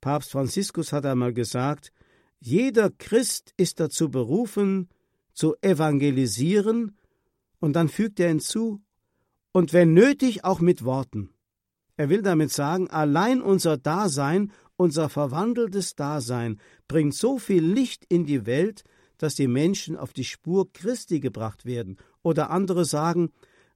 Papst 0.00 0.30
Franziskus 0.30 0.92
hat 0.92 1.06
einmal 1.06 1.32
gesagt, 1.32 1.92
jeder 2.38 2.90
Christ 2.90 3.54
ist 3.56 3.80
dazu 3.80 4.10
berufen, 4.10 4.88
zu 5.32 5.54
evangelisieren, 5.60 6.96
und 7.60 7.74
dann 7.74 7.88
fügt 7.88 8.18
er 8.18 8.28
hinzu, 8.28 8.82
und 9.52 9.72
wenn 9.72 9.94
nötig 9.94 10.44
auch 10.44 10.60
mit 10.60 10.84
Worten. 10.84 11.30
Er 11.96 12.08
will 12.08 12.22
damit 12.22 12.50
sagen, 12.50 12.90
allein 12.90 13.40
unser 13.40 13.76
Dasein, 13.76 14.50
unser 14.82 15.08
verwandeltes 15.08 15.94
Dasein 15.94 16.60
bringt 16.88 17.14
so 17.14 17.38
viel 17.38 17.64
Licht 17.64 18.04
in 18.08 18.26
die 18.26 18.46
Welt, 18.46 18.82
dass 19.16 19.36
die 19.36 19.46
Menschen 19.46 19.96
auf 19.96 20.12
die 20.12 20.24
Spur 20.24 20.72
Christi 20.72 21.20
gebracht 21.20 21.64
werden. 21.64 21.98
Oder 22.22 22.50
andere 22.50 22.84
sagen, 22.84 23.30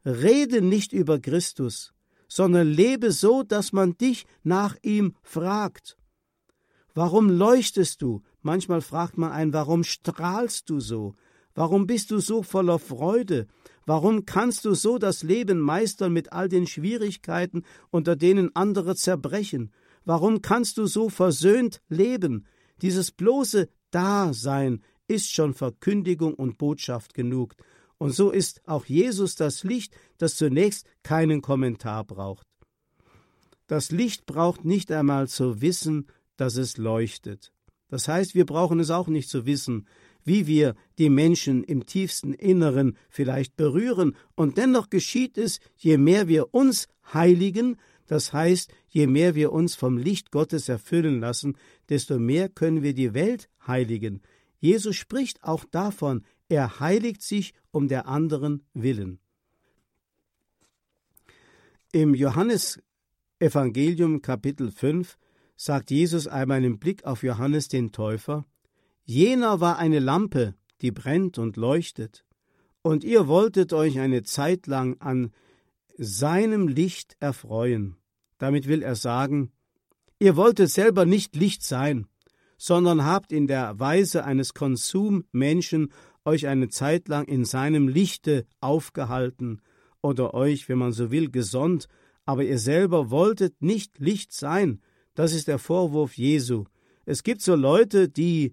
rede 0.04 0.60
nicht 0.62 0.92
über 0.92 1.20
Christus, 1.20 1.94
sondern 2.26 2.66
lebe 2.66 3.12
so, 3.12 3.44
dass 3.44 3.72
man 3.72 3.96
dich 3.96 4.26
nach 4.42 4.76
ihm 4.82 5.14
fragt. 5.22 5.96
Warum 6.92 7.30
leuchtest 7.30 8.02
du? 8.02 8.22
Manchmal 8.42 8.80
fragt 8.80 9.16
man 9.16 9.30
einen, 9.30 9.52
warum 9.52 9.84
strahlst 9.84 10.68
du 10.68 10.80
so? 10.80 11.14
Warum 11.54 11.86
bist 11.86 12.10
du 12.10 12.18
so 12.18 12.42
voller 12.42 12.80
Freude? 12.80 13.46
Warum 13.86 14.26
kannst 14.26 14.64
du 14.64 14.74
so 14.74 14.98
das 14.98 15.22
Leben 15.22 15.60
meistern 15.60 16.12
mit 16.12 16.32
all 16.32 16.48
den 16.48 16.66
Schwierigkeiten, 16.66 17.62
unter 17.90 18.16
denen 18.16 18.50
andere 18.56 18.96
zerbrechen? 18.96 19.70
Warum 20.06 20.40
kannst 20.40 20.78
du 20.78 20.86
so 20.86 21.10
versöhnt 21.10 21.82
leben? 21.88 22.46
Dieses 22.80 23.10
bloße 23.10 23.68
Dasein 23.90 24.82
ist 25.08 25.34
schon 25.34 25.52
Verkündigung 25.52 26.32
und 26.34 26.58
Botschaft 26.58 27.12
genug. 27.12 27.56
Und 27.98 28.12
so 28.14 28.30
ist 28.30 28.66
auch 28.68 28.84
Jesus 28.86 29.34
das 29.34 29.64
Licht, 29.64 29.94
das 30.18 30.36
zunächst 30.36 30.86
keinen 31.02 31.42
Kommentar 31.42 32.04
braucht. 32.04 32.46
Das 33.66 33.90
Licht 33.90 34.26
braucht 34.26 34.64
nicht 34.64 34.92
einmal 34.92 35.26
zu 35.26 35.60
wissen, 35.60 36.06
dass 36.36 36.56
es 36.56 36.76
leuchtet. 36.76 37.52
Das 37.88 38.06
heißt, 38.06 38.36
wir 38.36 38.46
brauchen 38.46 38.78
es 38.78 38.90
auch 38.90 39.08
nicht 39.08 39.28
zu 39.28 39.44
wissen, 39.44 39.88
wie 40.24 40.46
wir 40.46 40.76
die 40.98 41.10
Menschen 41.10 41.64
im 41.64 41.84
tiefsten 41.86 42.32
Inneren 42.32 42.96
vielleicht 43.08 43.56
berühren, 43.56 44.16
und 44.34 44.56
dennoch 44.56 44.90
geschieht 44.90 45.36
es, 45.36 45.58
je 45.76 45.98
mehr 45.98 46.28
wir 46.28 46.54
uns 46.54 46.86
heiligen, 47.12 47.76
das 48.06 48.32
heißt, 48.32 48.72
je 48.88 49.06
mehr 49.06 49.34
wir 49.34 49.52
uns 49.52 49.74
vom 49.74 49.98
Licht 49.98 50.30
Gottes 50.30 50.68
erfüllen 50.68 51.20
lassen, 51.20 51.56
desto 51.88 52.18
mehr 52.18 52.48
können 52.48 52.82
wir 52.82 52.94
die 52.94 53.14
Welt 53.14 53.48
heiligen. 53.66 54.22
Jesus 54.58 54.96
spricht 54.96 55.42
auch 55.44 55.64
davon, 55.64 56.24
er 56.48 56.80
heiligt 56.80 57.22
sich 57.22 57.54
um 57.70 57.88
der 57.88 58.06
anderen 58.06 58.62
willen. 58.74 59.18
Im 61.92 62.14
Johannes 62.14 62.80
Evangelium 63.38 64.22
Kapitel 64.22 64.70
5 64.70 65.16
sagt 65.56 65.90
Jesus 65.90 66.26
einmal 66.26 66.64
im 66.64 66.78
Blick 66.78 67.04
auf 67.04 67.22
Johannes 67.22 67.68
den 67.68 67.92
Täufer, 67.92 68.44
Jener 69.04 69.60
war 69.60 69.78
eine 69.78 70.00
Lampe, 70.00 70.54
die 70.82 70.90
brennt 70.90 71.38
und 71.38 71.56
leuchtet, 71.56 72.24
und 72.82 73.04
ihr 73.04 73.28
wolltet 73.28 73.72
euch 73.72 74.00
eine 74.00 74.24
Zeit 74.24 74.66
lang 74.66 75.00
an 75.00 75.32
seinem 75.98 76.68
Licht 76.68 77.16
erfreuen. 77.20 77.96
Damit 78.38 78.68
will 78.68 78.82
er 78.82 78.96
sagen, 78.96 79.52
ihr 80.18 80.36
wolltet 80.36 80.70
selber 80.70 81.06
nicht 81.06 81.36
Licht 81.36 81.62
sein, 81.62 82.06
sondern 82.58 83.04
habt 83.04 83.32
in 83.32 83.46
der 83.46 83.78
Weise 83.78 84.24
eines 84.24 84.54
Konsummenschen 84.54 85.92
euch 86.24 86.46
eine 86.46 86.68
Zeit 86.68 87.08
lang 87.08 87.26
in 87.26 87.44
seinem 87.44 87.88
Lichte 87.88 88.46
aufgehalten 88.60 89.62
oder 90.02 90.34
euch, 90.34 90.68
wenn 90.68 90.78
man 90.78 90.92
so 90.92 91.10
will, 91.10 91.30
gesonnt, 91.30 91.88
aber 92.24 92.44
ihr 92.44 92.58
selber 92.58 93.10
wolltet 93.10 93.62
nicht 93.62 93.98
Licht 93.98 94.32
sein. 94.32 94.80
Das 95.14 95.32
ist 95.32 95.48
der 95.48 95.58
Vorwurf 95.58 96.16
Jesu. 96.16 96.64
Es 97.04 97.22
gibt 97.22 97.40
so 97.40 97.54
Leute, 97.54 98.08
die 98.08 98.52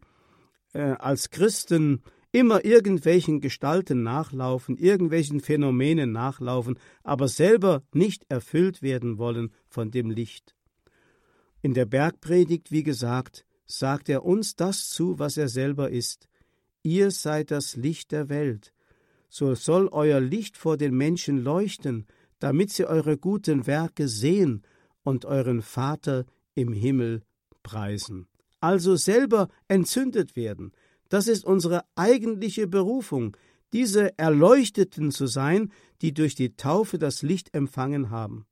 äh, 0.73 0.81
als 0.81 1.31
Christen 1.31 2.03
immer 2.33 2.65
irgendwelchen 2.65 3.39
Gestalten 3.39 4.03
nachlaufen, 4.03 4.75
irgendwelchen 4.75 5.39
Phänomenen 5.39 6.11
nachlaufen, 6.11 6.77
aber 7.03 7.27
selber 7.29 7.83
nicht 7.93 8.25
erfüllt 8.27 8.81
werden 8.81 9.17
wollen 9.19 9.53
von 9.67 9.91
dem 9.91 10.09
Licht. 10.09 10.55
In 11.61 11.73
der 11.73 11.85
Bergpredigt, 11.85 12.71
wie 12.71 12.83
gesagt, 12.83 13.45
sagt 13.65 14.09
er 14.09 14.25
uns 14.25 14.55
das 14.55 14.89
zu, 14.89 15.19
was 15.19 15.37
er 15.37 15.47
selber 15.47 15.91
ist. 15.91 16.27
Ihr 16.81 17.11
seid 17.11 17.51
das 17.51 17.75
Licht 17.75 18.11
der 18.11 18.27
Welt. 18.29 18.73
So 19.29 19.53
soll 19.55 19.87
euer 19.91 20.19
Licht 20.19 20.57
vor 20.57 20.75
den 20.75 20.97
Menschen 20.97 21.37
leuchten, 21.37 22.07
damit 22.39 22.71
sie 22.71 22.85
eure 22.85 23.17
guten 23.17 23.67
Werke 23.67 24.07
sehen 24.07 24.63
und 25.03 25.25
euren 25.25 25.61
Vater 25.61 26.25
im 26.55 26.73
Himmel 26.73 27.21
preisen. 27.61 28.27
Also 28.59 28.95
selber 28.95 29.49
entzündet 29.67 30.35
werden, 30.35 30.71
das 31.13 31.27
ist 31.27 31.45
unsere 31.45 31.85
eigentliche 31.93 32.65
Berufung, 32.65 33.37
diese 33.71 34.17
Erleuchteten 34.17 35.11
zu 35.11 35.27
sein, 35.27 35.71
die 36.01 36.11
durch 36.11 36.33
die 36.33 36.55
Taufe 36.55 36.97
das 36.97 37.21
Licht 37.21 37.53
empfangen 37.53 38.09
haben. 38.09 38.47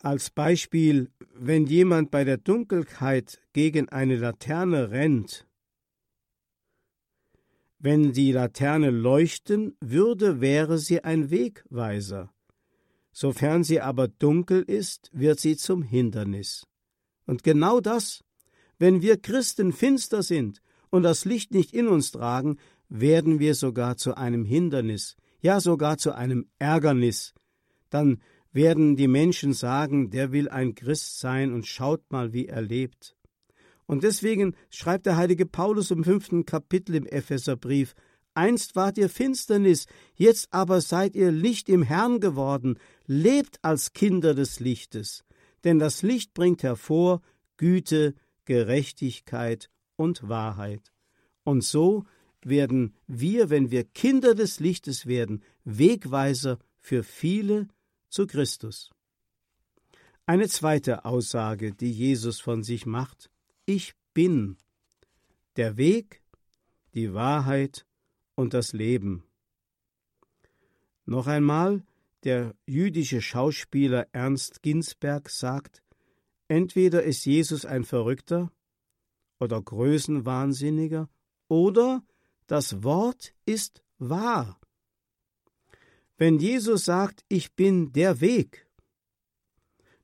Als 0.00 0.30
Beispiel, 0.30 1.10
wenn 1.34 1.66
jemand 1.66 2.10
bei 2.10 2.24
der 2.24 2.38
Dunkelheit 2.38 3.42
gegen 3.52 3.90
eine 3.90 4.16
Laterne 4.16 4.90
rennt, 4.90 5.46
wenn 7.78 8.14
die 8.14 8.32
Laterne 8.32 8.88
leuchten 8.88 9.76
würde, 9.82 10.40
wäre 10.40 10.78
sie 10.78 11.04
ein 11.04 11.28
Wegweiser. 11.28 12.32
Sofern 13.12 13.64
sie 13.64 13.82
aber 13.82 14.08
dunkel 14.08 14.62
ist, 14.62 15.10
wird 15.12 15.40
sie 15.40 15.58
zum 15.58 15.82
Hindernis. 15.82 16.66
Und 17.26 17.42
genau 17.42 17.80
das, 17.80 18.22
wenn 18.78 19.02
wir 19.02 19.16
Christen 19.16 19.72
finster 19.72 20.22
sind 20.22 20.60
und 20.90 21.02
das 21.02 21.24
Licht 21.24 21.52
nicht 21.52 21.72
in 21.72 21.88
uns 21.88 22.10
tragen, 22.10 22.58
werden 22.88 23.38
wir 23.38 23.54
sogar 23.54 23.96
zu 23.96 24.16
einem 24.16 24.44
Hindernis, 24.44 25.16
ja 25.40 25.60
sogar 25.60 25.98
zu 25.98 26.12
einem 26.12 26.48
Ärgernis. 26.58 27.34
Dann 27.90 28.20
werden 28.52 28.96
die 28.96 29.08
Menschen 29.08 29.52
sagen, 29.52 30.10
der 30.10 30.32
will 30.32 30.48
ein 30.48 30.74
Christ 30.74 31.18
sein 31.18 31.52
und 31.52 31.66
schaut 31.66 32.02
mal, 32.10 32.32
wie 32.32 32.46
er 32.46 32.62
lebt. 32.62 33.16
Und 33.86 34.04
deswegen 34.04 34.54
schreibt 34.70 35.06
der 35.06 35.16
heilige 35.16 35.46
Paulus 35.46 35.90
im 35.90 36.04
fünften 36.04 36.46
Kapitel 36.46 36.94
im 36.94 37.06
Epheserbrief, 37.06 37.94
Einst 38.36 38.74
wart 38.74 38.98
ihr 38.98 39.08
Finsternis, 39.08 39.86
jetzt 40.16 40.52
aber 40.52 40.80
seid 40.80 41.14
ihr 41.14 41.30
Licht 41.30 41.68
im 41.68 41.82
Herrn 41.82 42.18
geworden, 42.18 42.78
lebt 43.06 43.58
als 43.62 43.92
Kinder 43.92 44.34
des 44.34 44.58
Lichtes 44.58 45.24
denn 45.64 45.78
das 45.78 46.02
Licht 46.02 46.34
bringt 46.34 46.62
hervor 46.62 47.22
Güte, 47.56 48.14
Gerechtigkeit 48.44 49.70
und 49.96 50.28
Wahrheit. 50.28 50.92
Und 51.44 51.62
so 51.62 52.04
werden 52.42 52.94
wir, 53.06 53.50
wenn 53.50 53.70
wir 53.70 53.84
Kinder 53.84 54.34
des 54.34 54.60
Lichtes 54.60 55.06
werden, 55.06 55.42
Wegweiser 55.64 56.58
für 56.78 57.02
viele 57.02 57.68
zu 58.08 58.26
Christus. 58.26 58.90
Eine 60.26 60.48
zweite 60.48 61.04
Aussage, 61.04 61.74
die 61.74 61.92
Jesus 61.92 62.40
von 62.40 62.62
sich 62.62 62.86
macht, 62.86 63.30
ich 63.66 63.94
bin 64.14 64.56
der 65.56 65.76
Weg, 65.76 66.22
die 66.94 67.12
Wahrheit 67.12 67.86
und 68.34 68.54
das 68.54 68.72
Leben. 68.72 69.24
Noch 71.06 71.26
einmal, 71.26 71.82
der 72.24 72.54
jüdische 72.66 73.20
Schauspieler 73.20 74.08
Ernst 74.12 74.62
Ginsberg 74.62 75.28
sagt, 75.30 75.82
entweder 76.48 77.02
ist 77.02 77.24
Jesus 77.24 77.64
ein 77.66 77.84
Verrückter 77.84 78.50
oder 79.38 79.60
Größenwahnsinniger 79.60 81.08
oder 81.48 82.02
das 82.46 82.82
Wort 82.82 83.34
ist 83.44 83.82
wahr. 83.98 84.60
Wenn 86.16 86.38
Jesus 86.38 86.84
sagt, 86.84 87.24
ich 87.28 87.54
bin 87.54 87.92
der 87.92 88.20
Weg. 88.20 88.66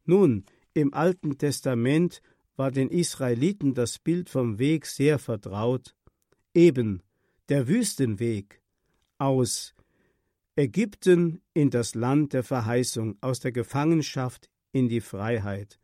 Nun, 0.04 0.44
im 0.74 0.92
Alten 0.92 1.38
Testament 1.38 2.20
war 2.56 2.70
den 2.70 2.90
Israeliten 2.90 3.74
das 3.74 3.98
Bild 3.98 4.28
vom 4.28 4.58
Weg 4.58 4.86
sehr 4.86 5.18
vertraut, 5.18 5.96
eben 6.52 7.02
der 7.48 7.68
Wüstenweg 7.68 8.60
aus 9.18 9.74
Ägypten 10.60 11.40
in 11.54 11.70
das 11.70 11.94
Land 11.94 12.34
der 12.34 12.44
Verheißung, 12.44 13.16
aus 13.22 13.40
der 13.40 13.50
Gefangenschaft 13.50 14.50
in 14.72 14.90
die 14.90 15.00
Freiheit. 15.00 15.80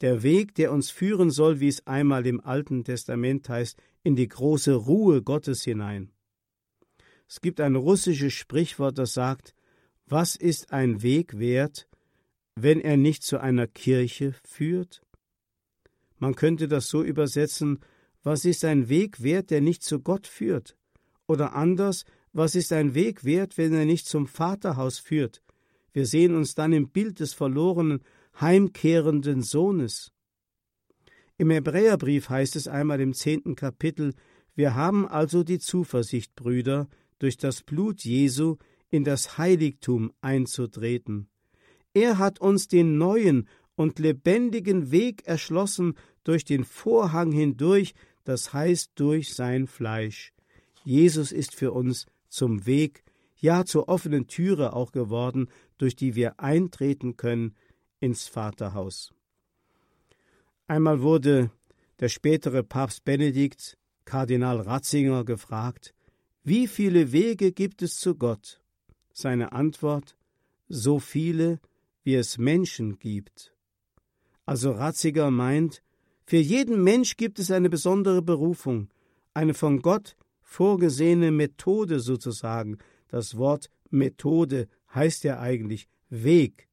Der 0.00 0.24
Weg, 0.24 0.56
der 0.56 0.72
uns 0.72 0.90
führen 0.90 1.30
soll, 1.30 1.60
wie 1.60 1.68
es 1.68 1.86
einmal 1.86 2.26
im 2.26 2.40
Alten 2.40 2.82
Testament 2.82 3.48
heißt, 3.48 3.80
in 4.02 4.16
die 4.16 4.26
große 4.26 4.74
Ruhe 4.74 5.22
Gottes 5.22 5.62
hinein. 5.62 6.10
Es 7.28 7.40
gibt 7.40 7.60
ein 7.60 7.76
russisches 7.76 8.32
Sprichwort, 8.32 8.98
das 8.98 9.14
sagt, 9.14 9.54
was 10.06 10.34
ist 10.34 10.72
ein 10.72 11.00
Weg 11.02 11.38
wert, 11.38 11.86
wenn 12.56 12.80
er 12.80 12.96
nicht 12.96 13.22
zu 13.22 13.38
einer 13.38 13.68
Kirche 13.68 14.34
führt? 14.44 15.00
Man 16.16 16.34
könnte 16.34 16.66
das 16.66 16.88
so 16.88 17.04
übersetzen, 17.04 17.78
was 18.24 18.44
ist 18.44 18.64
ein 18.64 18.88
Weg 18.88 19.22
wert, 19.22 19.50
der 19.50 19.60
nicht 19.60 19.84
zu 19.84 20.00
Gott 20.00 20.26
führt? 20.26 20.76
Oder 21.28 21.54
anders, 21.54 22.04
was 22.38 22.54
ist 22.54 22.72
ein 22.72 22.94
Weg 22.94 23.24
wert, 23.24 23.58
wenn 23.58 23.74
er 23.74 23.84
nicht 23.84 24.06
zum 24.06 24.28
Vaterhaus 24.28 24.98
führt? 24.98 25.42
Wir 25.92 26.06
sehen 26.06 26.36
uns 26.36 26.54
dann 26.54 26.72
im 26.72 26.88
Bild 26.88 27.18
des 27.18 27.34
verlorenen, 27.34 28.00
heimkehrenden 28.40 29.42
Sohnes. 29.42 30.12
Im 31.36 31.50
Hebräerbrief 31.50 32.28
heißt 32.28 32.54
es 32.54 32.68
einmal 32.68 33.00
im 33.00 33.12
zehnten 33.12 33.56
Kapitel, 33.56 34.14
wir 34.54 34.76
haben 34.76 35.06
also 35.06 35.42
die 35.42 35.58
Zuversicht, 35.58 36.36
Brüder, 36.36 36.88
durch 37.18 37.36
das 37.36 37.62
Blut 37.62 38.04
Jesu 38.04 38.56
in 38.88 39.02
das 39.02 39.36
Heiligtum 39.36 40.12
einzutreten. 40.20 41.28
Er 41.92 42.18
hat 42.18 42.40
uns 42.40 42.68
den 42.68 42.98
neuen 42.98 43.48
und 43.74 43.98
lebendigen 43.98 44.92
Weg 44.92 45.26
erschlossen 45.26 45.94
durch 46.22 46.44
den 46.44 46.64
Vorhang 46.64 47.32
hindurch, 47.32 47.94
das 48.22 48.52
heißt 48.52 48.92
durch 48.94 49.34
sein 49.34 49.66
Fleisch. 49.66 50.32
Jesus 50.84 51.32
ist 51.32 51.56
für 51.56 51.72
uns 51.72 52.06
zum 52.28 52.66
Weg, 52.66 53.04
ja 53.36 53.64
zur 53.64 53.88
offenen 53.88 54.26
Türe 54.26 54.72
auch 54.72 54.92
geworden, 54.92 55.48
durch 55.78 55.96
die 55.96 56.14
wir 56.14 56.40
eintreten 56.40 57.16
können 57.16 57.54
ins 58.00 58.26
Vaterhaus. 58.26 59.12
Einmal 60.66 61.02
wurde 61.02 61.50
der 62.00 62.08
spätere 62.08 62.62
Papst 62.62 63.04
Benedikt, 63.04 63.78
Kardinal 64.04 64.60
Ratzinger, 64.60 65.24
gefragt, 65.24 65.94
wie 66.44 66.66
viele 66.66 67.12
Wege 67.12 67.52
gibt 67.52 67.82
es 67.82 67.96
zu 67.96 68.14
Gott? 68.14 68.60
Seine 69.12 69.52
Antwort, 69.52 70.16
so 70.68 70.98
viele, 70.98 71.60
wie 72.04 72.14
es 72.14 72.38
Menschen 72.38 72.98
gibt. 72.98 73.54
Also 74.46 74.70
Ratzinger 74.72 75.30
meint, 75.30 75.82
für 76.24 76.36
jeden 76.36 76.82
Mensch 76.84 77.16
gibt 77.16 77.38
es 77.38 77.50
eine 77.50 77.68
besondere 77.68 78.22
Berufung, 78.22 78.88
eine 79.34 79.54
von 79.54 79.82
Gott 79.82 80.16
vorgesehene 80.48 81.30
Methode 81.30 82.00
sozusagen. 82.00 82.78
Das 83.08 83.36
Wort 83.36 83.70
Methode 83.90 84.66
heißt 84.94 85.24
ja 85.24 85.38
eigentlich 85.38 85.88
Weg. 86.08 86.68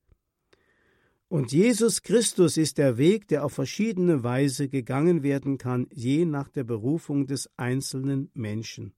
Und 1.27 1.51
Jesus 1.51 2.01
Christus 2.01 2.55
ist 2.55 2.77
der 2.77 2.97
Weg, 2.97 3.27
der 3.27 3.43
auf 3.43 3.51
verschiedene 3.51 4.23
Weise 4.23 4.69
gegangen 4.69 5.23
werden 5.23 5.57
kann, 5.57 5.87
je 5.91 6.23
nach 6.23 6.47
der 6.47 6.63
Berufung 6.63 7.27
des 7.27 7.49
einzelnen 7.57 8.29
Menschen. 8.33 8.93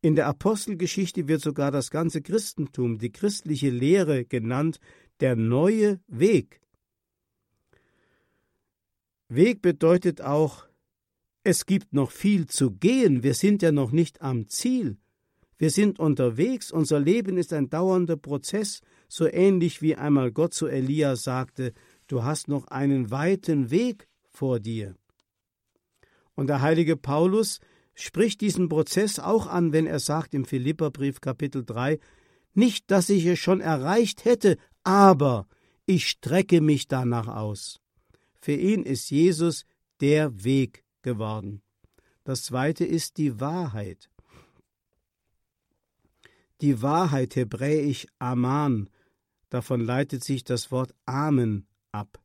In 0.00 0.14
der 0.14 0.28
Apostelgeschichte 0.28 1.28
wird 1.28 1.42
sogar 1.42 1.70
das 1.70 1.90
ganze 1.90 2.22
Christentum, 2.22 2.96
die 2.98 3.12
christliche 3.12 3.68
Lehre 3.68 4.24
genannt, 4.24 4.80
der 5.20 5.36
neue 5.36 6.00
Weg. 6.06 6.62
Weg 9.28 9.60
bedeutet 9.60 10.22
auch, 10.22 10.67
es 11.44 11.66
gibt 11.66 11.92
noch 11.92 12.10
viel 12.10 12.46
zu 12.46 12.70
gehen, 12.70 13.22
wir 13.22 13.34
sind 13.34 13.62
ja 13.62 13.72
noch 13.72 13.90
nicht 13.90 14.20
am 14.22 14.48
Ziel. 14.48 14.98
Wir 15.58 15.70
sind 15.70 15.98
unterwegs, 15.98 16.70
unser 16.70 17.00
Leben 17.00 17.36
ist 17.36 17.52
ein 17.52 17.68
dauernder 17.68 18.16
Prozess, 18.16 18.80
so 19.08 19.26
ähnlich 19.26 19.82
wie 19.82 19.96
einmal 19.96 20.30
Gott 20.30 20.54
zu 20.54 20.68
Elia 20.68 21.16
sagte, 21.16 21.72
du 22.06 22.22
hast 22.22 22.46
noch 22.48 22.68
einen 22.68 23.10
weiten 23.10 23.70
Weg 23.70 24.06
vor 24.28 24.60
dir. 24.60 24.94
Und 26.36 26.46
der 26.46 26.60
heilige 26.60 26.96
Paulus 26.96 27.58
spricht 27.94 28.40
diesen 28.40 28.68
Prozess 28.68 29.18
auch 29.18 29.48
an, 29.48 29.72
wenn 29.72 29.86
er 29.86 29.98
sagt 29.98 30.32
im 30.34 30.44
Philipperbrief 30.44 31.20
Kapitel 31.20 31.64
3, 31.64 31.98
nicht, 32.54 32.90
dass 32.90 33.08
ich 33.08 33.26
es 33.26 33.40
schon 33.40 33.60
erreicht 33.60 34.24
hätte, 34.24 34.56
aber 34.84 35.48
ich 35.86 36.08
strecke 36.08 36.60
mich 36.60 36.86
danach 36.86 37.26
aus. 37.26 37.80
Für 38.40 38.52
ihn 38.52 38.84
ist 38.84 39.10
Jesus 39.10 39.64
der 40.00 40.44
Weg 40.44 40.84
geworden. 41.02 41.62
Das 42.24 42.42
zweite 42.42 42.84
ist 42.84 43.16
die 43.16 43.40
Wahrheit. 43.40 44.10
Die 46.60 46.82
Wahrheit, 46.82 47.36
hebräisch 47.36 48.06
Aman, 48.18 48.90
davon 49.48 49.80
leitet 49.80 50.24
sich 50.24 50.44
das 50.44 50.70
Wort 50.70 50.94
Amen 51.06 51.66
ab, 51.92 52.20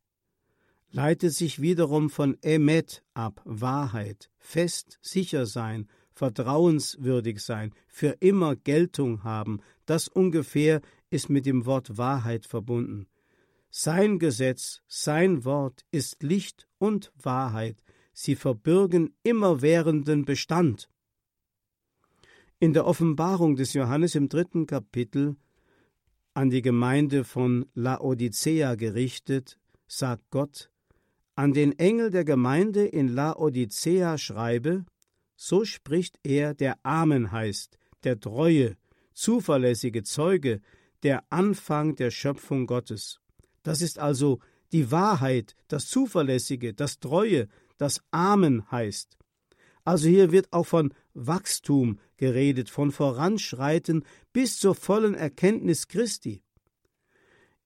leitet 0.90 1.32
sich 1.32 1.60
wiederum 1.60 2.10
von 2.10 2.36
Emet 2.42 3.04
ab, 3.14 3.40
Wahrheit, 3.44 4.30
fest, 4.38 4.98
sicher 5.02 5.46
sein, 5.46 5.88
vertrauenswürdig 6.12 7.40
sein, 7.40 7.72
für 7.86 8.16
immer 8.20 8.56
Geltung 8.56 9.22
haben, 9.22 9.60
das 9.86 10.08
ungefähr 10.08 10.80
ist 11.10 11.30
mit 11.30 11.46
dem 11.46 11.64
Wort 11.64 11.96
Wahrheit 11.96 12.46
verbunden. 12.46 13.06
Sein 13.70 14.18
Gesetz, 14.18 14.82
sein 14.86 15.44
Wort 15.44 15.84
ist 15.90 16.22
Licht 16.22 16.68
und 16.78 17.12
Wahrheit, 17.16 17.83
sie 18.14 18.36
verbürgen 18.36 19.14
immerwährenden 19.22 20.24
Bestand. 20.24 20.88
In 22.60 22.72
der 22.72 22.86
Offenbarung 22.86 23.56
des 23.56 23.74
Johannes 23.74 24.14
im 24.14 24.28
dritten 24.28 24.66
Kapitel 24.66 25.36
an 26.32 26.48
die 26.48 26.62
Gemeinde 26.62 27.24
von 27.24 27.66
Laodicea 27.74 28.76
gerichtet, 28.76 29.58
sagt 29.86 30.30
Gott, 30.30 30.70
an 31.34 31.52
den 31.52 31.78
Engel 31.78 32.10
der 32.10 32.24
Gemeinde 32.24 32.86
in 32.86 33.08
Laodicea 33.08 34.16
schreibe, 34.18 34.86
so 35.36 35.64
spricht 35.64 36.18
er, 36.22 36.54
der 36.54 36.78
Amen 36.84 37.32
heißt, 37.32 37.76
der 38.04 38.18
treue, 38.20 38.76
zuverlässige 39.12 40.04
Zeuge, 40.04 40.60
der 41.02 41.24
Anfang 41.30 41.96
der 41.96 42.10
Schöpfung 42.10 42.66
Gottes. 42.66 43.20
Das 43.62 43.82
ist 43.82 43.98
also 43.98 44.38
die 44.72 44.90
Wahrheit, 44.90 45.54
das 45.68 45.86
Zuverlässige, 45.86 46.72
das 46.72 46.98
Treue, 46.98 47.48
das 47.84 48.02
Amen 48.12 48.70
heißt. 48.70 49.18
Also 49.84 50.08
hier 50.08 50.32
wird 50.32 50.54
auch 50.54 50.64
von 50.64 50.94
Wachstum 51.12 51.98
geredet, 52.16 52.70
von 52.70 52.90
Voranschreiten 52.90 54.04
bis 54.32 54.58
zur 54.58 54.74
vollen 54.74 55.14
Erkenntnis 55.14 55.86
Christi. 55.86 56.42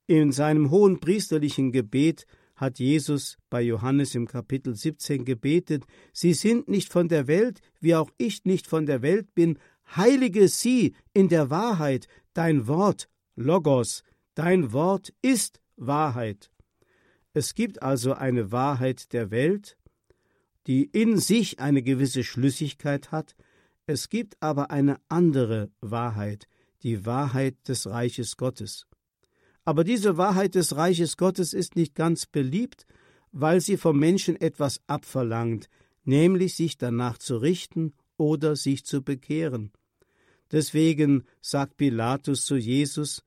In 0.09 0.33
seinem 0.33 0.73
hohen 0.73 0.99
priesterlichen 0.99 1.71
Gebet 1.71 2.27
hat 2.57 2.81
Jesus 2.81 3.39
bei 3.49 3.63
Johannes 3.63 4.17
im 4.17 4.27
Kapitel 4.27 4.75
17 4.75 5.25
gebetet, 5.25 5.85
Sie 6.13 6.35
sind 6.35 6.67
nicht 6.67 6.93
von 6.93 7.07
der 7.07 7.29
Welt, 7.29 7.61
wie 7.79 7.95
auch 7.95 8.11
ich 8.19 8.45
nicht 8.45 8.67
von 8.67 8.87
der 8.87 9.03
Welt 9.03 9.33
bin, 9.37 9.57
heilige 9.95 10.49
sie 10.49 10.97
in 11.13 11.29
der 11.29 11.49
Wahrheit, 11.49 12.09
dein 12.33 12.67
Wort, 12.67 13.09
Logos, 13.37 14.03
dein 14.35 14.73
Wort 14.73 15.15
ist 15.23 15.61
Wahrheit. 15.77 16.51
Es 17.39 17.55
gibt 17.55 17.83
also 17.85 18.15
eine 18.15 18.51
Wahrheit 18.51 19.13
der 19.13 19.31
Welt 19.31 19.78
die 20.69 20.85
in 20.85 21.17
sich 21.17 21.61
eine 21.61 21.83
gewisse 21.83 22.23
Schlüssigkeit 22.23 23.11
hat, 23.11 23.35
es 23.87 24.11
gibt 24.11 24.37
aber 24.41 24.71
eine 24.71 25.01
andere 25.09 25.71
Wahrheit, 25.81 26.47
die 26.83 27.07
Wahrheit 27.07 27.57
des 27.67 27.87
Reiches 27.89 28.37
Gottes. 28.37 28.87
Aber 29.65 29.83
diese 29.83 30.19
Wahrheit 30.19 30.55
des 30.55 30.77
Reiches 30.77 31.17
Gottes 31.17 31.55
ist 31.55 31.75
nicht 31.75 31.95
ganz 31.95 32.27
beliebt, 32.27 32.87
weil 33.33 33.63
sie 33.63 33.79
vom 33.79 33.99
Menschen 33.99 34.37
etwas 34.37 34.83
abverlangt, 34.87 35.71
nämlich 36.05 36.55
sich 36.55 36.77
danach 36.77 37.17
zu 37.17 37.39
richten 37.39 37.95
oder 38.19 38.55
sich 38.55 38.85
zu 38.85 39.03
bekehren. 39.03 39.73
Deswegen 40.53 41.25
sagt 41.41 41.79
Pilatus 41.79 42.45
zu 42.45 42.57
Jesus, 42.57 43.25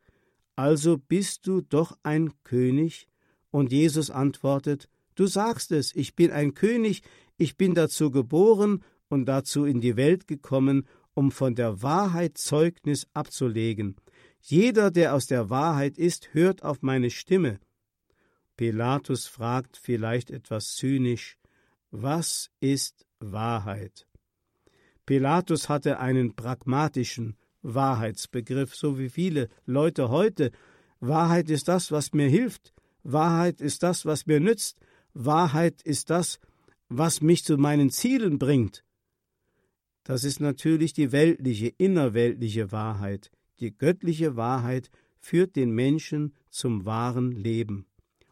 Also 0.55 0.97
bist 0.97 1.47
du 1.47 1.61
doch 1.61 1.97
ein 2.03 2.33
König? 2.43 3.07
Und 3.49 3.71
Jesus 3.71 4.11
antwortet, 4.11 4.89
Du 5.15 5.27
sagst 5.27 5.71
es, 5.71 5.93
ich 5.95 6.15
bin 6.15 6.31
ein 6.31 6.53
König, 6.53 7.03
ich 7.41 7.57
bin 7.57 7.73
dazu 7.73 8.11
geboren 8.11 8.83
und 9.09 9.25
dazu 9.25 9.65
in 9.65 9.81
die 9.81 9.97
Welt 9.97 10.27
gekommen, 10.27 10.87
um 11.15 11.31
von 11.31 11.55
der 11.55 11.81
Wahrheit 11.81 12.37
Zeugnis 12.37 13.07
abzulegen. 13.13 13.95
Jeder, 14.41 14.91
der 14.91 15.15
aus 15.15 15.25
der 15.25 15.49
Wahrheit 15.49 15.97
ist, 15.97 16.33
hört 16.33 16.63
auf 16.63 16.83
meine 16.83 17.09
Stimme. 17.09 17.59
Pilatus 18.57 19.25
fragt 19.25 19.77
vielleicht 19.77 20.29
etwas 20.29 20.75
zynisch, 20.75 21.39
was 21.89 22.51
ist 22.59 23.07
Wahrheit? 23.19 24.07
Pilatus 25.07 25.67
hatte 25.67 25.99
einen 25.99 26.35
pragmatischen 26.35 27.37
Wahrheitsbegriff, 27.63 28.75
so 28.75 28.99
wie 28.99 29.09
viele 29.09 29.49
Leute 29.65 30.09
heute. 30.09 30.51
Wahrheit 30.99 31.49
ist 31.49 31.67
das, 31.67 31.91
was 31.91 32.13
mir 32.13 32.29
hilft, 32.29 32.71
Wahrheit 33.01 33.61
ist 33.61 33.81
das, 33.81 34.05
was 34.05 34.27
mir 34.27 34.39
nützt, 34.39 34.77
Wahrheit 35.13 35.81
ist 35.81 36.11
das, 36.11 36.39
was 36.91 37.21
mich 37.21 37.43
zu 37.43 37.57
meinen 37.57 37.89
Zielen 37.89 38.37
bringt, 38.37 38.83
das 40.03 40.23
ist 40.23 40.39
natürlich 40.39 40.93
die 40.93 41.11
weltliche, 41.11 41.67
innerweltliche 41.77 42.71
Wahrheit. 42.71 43.31
Die 43.59 43.75
göttliche 43.77 44.35
Wahrheit 44.35 44.89
führt 45.19 45.55
den 45.55 45.71
Menschen 45.71 46.33
zum 46.49 46.85
wahren 46.85 47.31
Leben. 47.31 47.85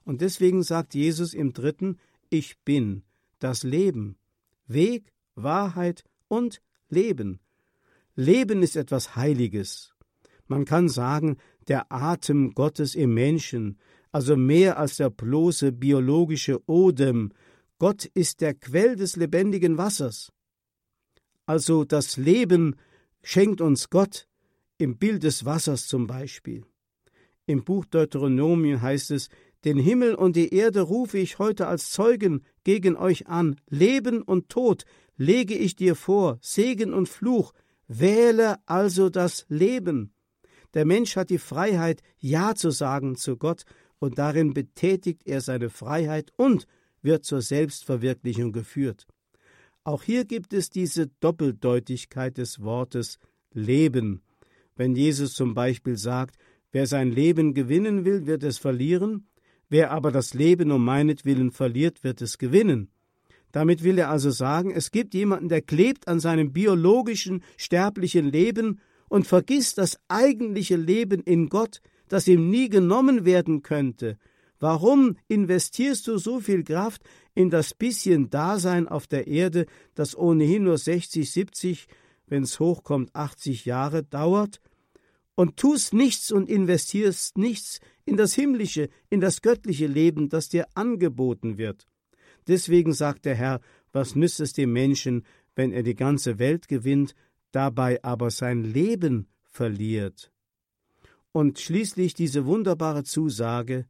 Und 0.04 0.22
deswegen 0.22 0.64
sagt 0.64 0.96
Jesus 0.96 1.34
im 1.34 1.54
dritten, 1.54 1.98
ich 2.30 2.60
bin 2.66 3.04
das 3.38 3.64
Leben. 3.64 4.18
Weg, 4.68 5.14
Wahrheit 5.36 6.04
und 6.28 6.62
Leben. 6.90 7.40
Leben 8.16 8.64
ist 8.64 8.76
etwas 8.76 9.16
Heiliges. 9.16 9.94
Man 10.48 10.66
kann 10.66 10.90
sagen, 10.90 11.38
der 11.68 11.92
Atem 11.92 12.56
Gottes 12.56 12.96
im 12.96 13.14
Menschen, 13.14 13.78
also 14.12 14.36
mehr 14.36 14.80
als 14.80 14.98
der 14.98 15.12
bloße 15.12 15.72
biologische 15.72 16.68
Odem, 16.68 17.32
Gott 17.80 18.06
ist 18.14 18.42
der 18.42 18.54
Quell 18.54 18.98
des 18.98 19.16
lebendigen 19.16 19.78
Wassers. 19.78 20.34
Also 21.46 21.86
das 21.86 22.18
Leben 22.18 22.76
schenkt 23.24 23.62
uns 23.62 23.90
Gott 23.90 24.28
im 24.78 24.98
Bild 24.98 25.24
des 25.24 25.46
Wassers 25.46 25.88
zum 25.88 26.06
Beispiel. 26.06 26.66
Im 27.46 27.64
Buch 27.64 27.86
Deuteronomien 27.86 28.82
heißt 28.82 29.12
es, 29.12 29.30
den 29.66 29.78
Himmel 29.78 30.14
und 30.14 30.36
die 30.36 30.54
Erde 30.54 30.82
rufe 30.82 31.18
ich 31.18 31.40
heute 31.40 31.68
als 31.68 31.90
Zeugen 31.90 32.44
gegen 32.64 32.96
euch 32.96 33.28
an, 33.28 33.60
Leben 33.70 34.22
und 34.22 34.50
Tod 34.50 34.84
lege 35.16 35.56
ich 35.56 35.76
dir 35.76 35.96
vor, 35.96 36.38
Segen 36.42 36.94
und 36.94 37.10
Fluch, 37.10 37.54
wähle 37.88 38.58
also 38.66 39.10
das 39.10 39.46
Leben. 39.50 40.14
Der 40.74 40.86
Mensch 40.86 41.16
hat 41.16 41.30
die 41.30 41.40
Freiheit, 41.40 42.02
Ja 42.18 42.56
zu 42.56 42.72
sagen 42.72 43.16
zu 43.16 43.38
Gott, 43.38 43.64
und 44.00 44.18
darin 44.18 44.54
betätigt 44.54 45.24
er 45.26 45.42
seine 45.42 45.70
Freiheit 45.70 46.32
und 46.38 46.68
wird 47.02 47.26
zur 47.26 47.42
Selbstverwirklichung 47.42 48.52
geführt. 48.52 49.08
Auch 49.84 50.04
hier 50.04 50.26
gibt 50.26 50.54
es 50.54 50.70
diese 50.70 51.08
Doppeldeutigkeit 51.20 52.38
des 52.38 52.62
Wortes 52.62 53.18
Leben. 53.54 54.22
Wenn 54.76 54.96
Jesus 54.96 55.34
zum 55.34 55.54
Beispiel 55.54 55.98
sagt, 55.98 56.36
wer 56.72 56.86
sein 56.86 57.12
Leben 57.12 57.54
gewinnen 57.54 58.06
will, 58.06 58.26
wird 58.26 58.44
es 58.44 58.58
verlieren, 58.58 59.28
wer 59.70 59.92
aber 59.92 60.12
das 60.12 60.34
Leben 60.34 60.72
um 60.72 60.84
meinetwillen 60.84 61.52
verliert, 61.52 62.04
wird 62.04 62.22
es 62.22 62.38
gewinnen. 62.38 62.90
Damit 63.52 63.84
will 63.84 63.98
er 63.98 64.10
also 64.10 64.30
sagen, 64.30 64.72
es 64.72 64.92
gibt 64.92 65.14
jemanden, 65.14 65.50
der 65.50 65.62
klebt 65.62 66.08
an 66.08 66.20
seinem 66.20 66.54
biologischen, 66.54 67.44
sterblichen 67.58 68.32
Leben 68.32 68.80
und 69.08 69.26
vergisst 69.26 69.78
das 69.80 70.00
eigentliche 70.08 70.76
Leben 70.76 71.24
in 71.24 71.50
Gott, 71.50 71.82
das 72.08 72.28
ihm 72.28 72.50
nie 72.50 72.70
genommen 72.70 73.26
werden 73.26 73.64
könnte, 73.64 74.18
Warum 74.60 75.16
investierst 75.28 76.08
du 76.08 76.18
so 76.18 76.40
viel 76.40 76.64
Kraft 76.64 77.02
in 77.34 77.50
das 77.50 77.74
bisschen 77.74 78.30
Dasein 78.30 78.88
auf 78.88 79.08
der 79.08 79.28
Erde, 79.28 79.66
das 79.96 80.18
ohnehin 80.18 80.64
nur 80.64 80.78
60, 80.78 81.32
70, 81.32 81.88
wenn's 82.28 82.60
hochkommt, 82.60 83.16
80 83.16 83.66
Jahre 83.66 84.04
dauert, 84.04 84.60
und 85.36 85.56
tust 85.56 85.94
nichts 85.94 86.34
und 86.34 86.50
investierst 86.50 87.38
nichts 87.38 87.80
in 88.04 88.18
das 88.18 88.34
himmlische, 88.34 88.90
in 89.10 89.22
das 89.22 89.42
göttliche 89.42 89.88
Leben, 89.88 90.28
das 90.28 90.50
dir 90.50 90.68
angeboten 90.76 91.58
wird? 91.58 91.88
Deswegen 92.48 92.94
sagt 92.94 93.24
der 93.24 93.36
Herr, 93.36 93.62
was 93.94 94.16
nützt 94.16 94.42
es 94.42 94.52
dem 94.52 94.74
Menschen, 94.74 95.26
wenn 95.56 95.72
er 95.72 95.84
die 95.84 95.96
ganze 95.96 96.40
Welt 96.40 96.68
gewinnt, 96.68 97.16
dabei 97.52 98.04
aber 98.04 98.32
sein 98.32 98.64
Leben 98.64 99.28
verliert? 99.44 100.34
Und 101.32 101.60
schließlich 101.60 102.14
diese 102.14 102.46
wunderbare 102.46 103.04
Zusage, 103.04 103.86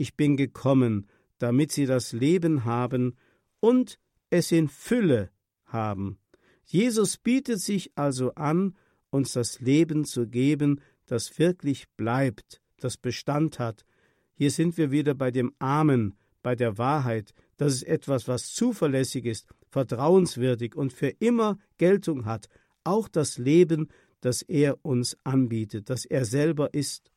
ich 0.00 0.16
bin 0.16 0.38
gekommen, 0.38 1.06
damit 1.36 1.72
sie 1.72 1.84
das 1.84 2.12
Leben 2.12 2.64
haben 2.64 3.16
und 3.60 3.98
es 4.30 4.50
in 4.50 4.68
Fülle 4.68 5.30
haben. 5.66 6.18
Jesus 6.64 7.18
bietet 7.18 7.60
sich 7.60 7.92
also 7.96 8.34
an, 8.34 8.78
uns 9.10 9.34
das 9.34 9.60
Leben 9.60 10.06
zu 10.06 10.26
geben, 10.26 10.80
das 11.04 11.38
wirklich 11.38 11.86
bleibt, 11.98 12.62
das 12.78 12.96
Bestand 12.96 13.58
hat. 13.58 13.84
Hier 14.32 14.50
sind 14.50 14.78
wir 14.78 14.90
wieder 14.90 15.12
bei 15.12 15.30
dem 15.30 15.52
Amen, 15.58 16.16
bei 16.42 16.54
der 16.54 16.78
Wahrheit, 16.78 17.34
das 17.58 17.74
ist 17.74 17.82
etwas, 17.82 18.26
was 18.26 18.54
zuverlässig 18.54 19.26
ist, 19.26 19.46
vertrauenswürdig 19.68 20.76
und 20.76 20.94
für 20.94 21.08
immer 21.18 21.58
Geltung 21.76 22.24
hat, 22.24 22.48
auch 22.84 23.06
das 23.06 23.36
Leben, 23.36 23.88
das 24.22 24.40
er 24.40 24.82
uns 24.82 25.18
anbietet, 25.24 25.90
das 25.90 26.06
er 26.06 26.24
selber 26.24 26.72
ist. 26.72 27.09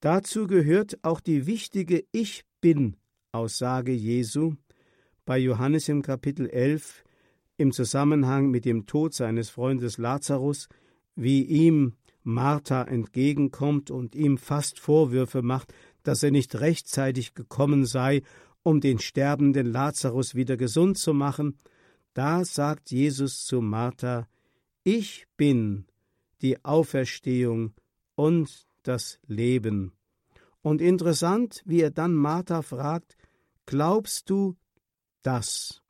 Dazu 0.00 0.46
gehört 0.46 0.98
auch 1.02 1.20
die 1.20 1.46
wichtige 1.46 2.04
Ich 2.12 2.44
bin 2.60 2.96
Aussage 3.32 3.92
Jesu 3.92 4.54
bei 5.24 5.38
Johannes 5.38 5.88
im 5.88 6.02
Kapitel 6.02 6.48
11 6.48 7.02
im 7.56 7.72
Zusammenhang 7.72 8.50
mit 8.50 8.66
dem 8.66 8.86
Tod 8.86 9.14
seines 9.14 9.48
Freundes 9.48 9.96
Lazarus, 9.96 10.68
wie 11.14 11.42
ihm 11.42 11.94
Martha 12.22 12.82
entgegenkommt 12.82 13.90
und 13.90 14.14
ihm 14.14 14.36
fast 14.36 14.78
Vorwürfe 14.78 15.40
macht, 15.40 15.72
dass 16.02 16.22
er 16.22 16.30
nicht 16.30 16.60
rechtzeitig 16.60 17.34
gekommen 17.34 17.86
sei, 17.86 18.22
um 18.62 18.80
den 18.80 18.98
sterbenden 18.98 19.66
Lazarus 19.66 20.34
wieder 20.34 20.56
gesund 20.56 20.98
zu 20.98 21.14
machen, 21.14 21.58
da 22.12 22.44
sagt 22.44 22.90
Jesus 22.90 23.44
zu 23.44 23.60
Martha, 23.60 24.28
Ich 24.84 25.26
bin 25.36 25.86
die 26.42 26.64
Auferstehung 26.64 27.72
und 28.14 28.65
das 28.86 29.18
Leben. 29.26 29.92
Und 30.62 30.80
interessant, 30.80 31.62
wie 31.64 31.80
er 31.80 31.90
dann 31.90 32.14
Martha 32.14 32.62
fragt, 32.62 33.16
Glaubst 33.66 34.30
du 34.30 34.56
das? 35.22 35.82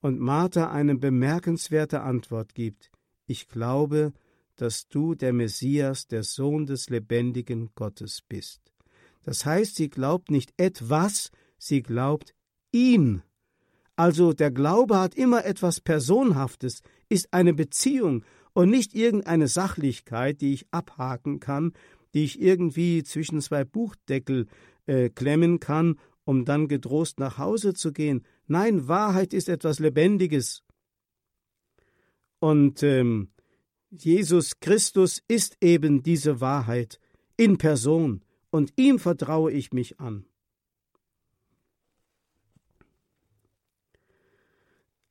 Und 0.00 0.20
Martha 0.20 0.70
eine 0.70 0.96
bemerkenswerte 0.96 2.02
Antwort 2.02 2.54
gibt, 2.54 2.90
Ich 3.26 3.48
glaube, 3.48 4.12
dass 4.56 4.88
du 4.88 5.14
der 5.14 5.32
Messias, 5.32 6.06
der 6.06 6.22
Sohn 6.22 6.66
des 6.66 6.90
lebendigen 6.90 7.70
Gottes 7.74 8.20
bist. 8.28 8.72
Das 9.22 9.46
heißt, 9.46 9.76
sie 9.76 9.88
glaubt 9.88 10.30
nicht 10.30 10.52
etwas, 10.56 11.30
sie 11.56 11.82
glaubt 11.82 12.34
ihn. 12.72 13.22
Also 13.96 14.32
der 14.32 14.50
Glaube 14.50 14.98
hat 14.98 15.14
immer 15.14 15.44
etwas 15.44 15.80
Personhaftes, 15.80 16.82
ist 17.08 17.32
eine 17.32 17.54
Beziehung 17.54 18.24
und 18.52 18.70
nicht 18.70 18.94
irgendeine 18.94 19.48
Sachlichkeit, 19.48 20.40
die 20.40 20.54
ich 20.54 20.66
abhaken 20.72 21.40
kann, 21.40 21.72
die 22.14 22.24
ich 22.24 22.40
irgendwie 22.40 23.02
zwischen 23.02 23.40
zwei 23.40 23.64
Buchdeckel 23.64 24.46
äh, 24.86 25.08
klemmen 25.08 25.60
kann, 25.60 25.98
um 26.24 26.44
dann 26.44 26.68
getrost 26.68 27.18
nach 27.18 27.38
Hause 27.38 27.74
zu 27.74 27.92
gehen. 27.92 28.24
Nein, 28.46 28.88
Wahrheit 28.88 29.32
ist 29.34 29.48
etwas 29.48 29.78
Lebendiges. 29.78 30.62
Und 32.38 32.82
ähm, 32.82 33.30
Jesus 33.90 34.60
Christus 34.60 35.22
ist 35.28 35.56
eben 35.60 36.02
diese 36.02 36.40
Wahrheit 36.40 36.98
in 37.36 37.58
Person, 37.58 38.22
und 38.52 38.74
ihm 38.76 38.98
vertraue 38.98 39.50
ich 39.50 39.72
mich 39.72 39.98
an. 39.98 40.26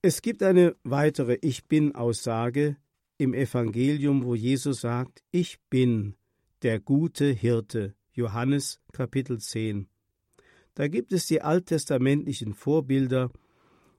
Es 0.03 0.21
gibt 0.21 0.41
eine 0.41 0.75
weitere 0.83 1.37
Ich 1.41 1.67
bin 1.67 1.93
Aussage 1.95 2.77
im 3.17 3.33
Evangelium, 3.33 4.23
wo 4.23 4.35
Jesus 4.35 4.81
sagt, 4.81 5.23
Ich 5.31 5.59
bin 5.69 6.15
der 6.63 6.79
gute 6.79 7.31
Hirte. 7.31 7.95
Johannes 8.13 8.81
Kapitel 8.91 9.39
10. 9.39 9.87
Da 10.73 10.87
gibt 10.87 11.13
es 11.13 11.25
die 11.27 11.41
alttestamentlichen 11.41 12.53
Vorbilder, 12.53 13.31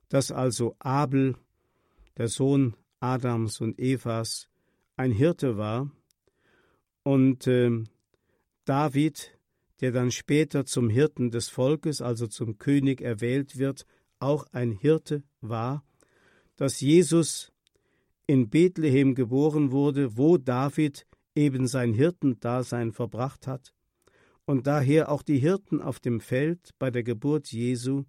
dass 0.08 0.30
also 0.30 0.76
Abel, 0.78 1.36
der 2.16 2.28
Sohn 2.28 2.76
Adams 3.00 3.60
und 3.60 3.78
Evas, 3.78 4.48
ein 4.96 5.12
Hirte 5.12 5.56
war 5.56 5.90
und 7.02 7.46
äh, 7.46 7.84
David, 8.64 9.38
der 9.80 9.92
dann 9.92 10.10
später 10.10 10.66
zum 10.66 10.90
Hirten 10.90 11.30
des 11.30 11.48
Volkes, 11.48 12.00
also 12.00 12.26
zum 12.26 12.58
König 12.58 13.00
erwählt 13.00 13.58
wird, 13.58 13.86
auch 14.18 14.46
ein 14.52 14.72
Hirte 14.72 15.22
war 15.40 15.82
dass 16.62 16.80
Jesus 16.80 17.52
in 18.26 18.48
Bethlehem 18.48 19.16
geboren 19.16 19.72
wurde, 19.72 20.16
wo 20.16 20.38
David 20.38 21.06
eben 21.34 21.66
sein 21.66 21.92
Hirtendasein 21.92 22.92
verbracht 22.92 23.46
hat, 23.46 23.74
und 24.44 24.66
daher 24.66 25.10
auch 25.10 25.22
die 25.22 25.38
Hirten 25.38 25.80
auf 25.80 26.00
dem 26.00 26.20
Feld 26.20 26.70
bei 26.78 26.90
der 26.90 27.02
Geburt 27.02 27.52
Jesu, 27.52 28.04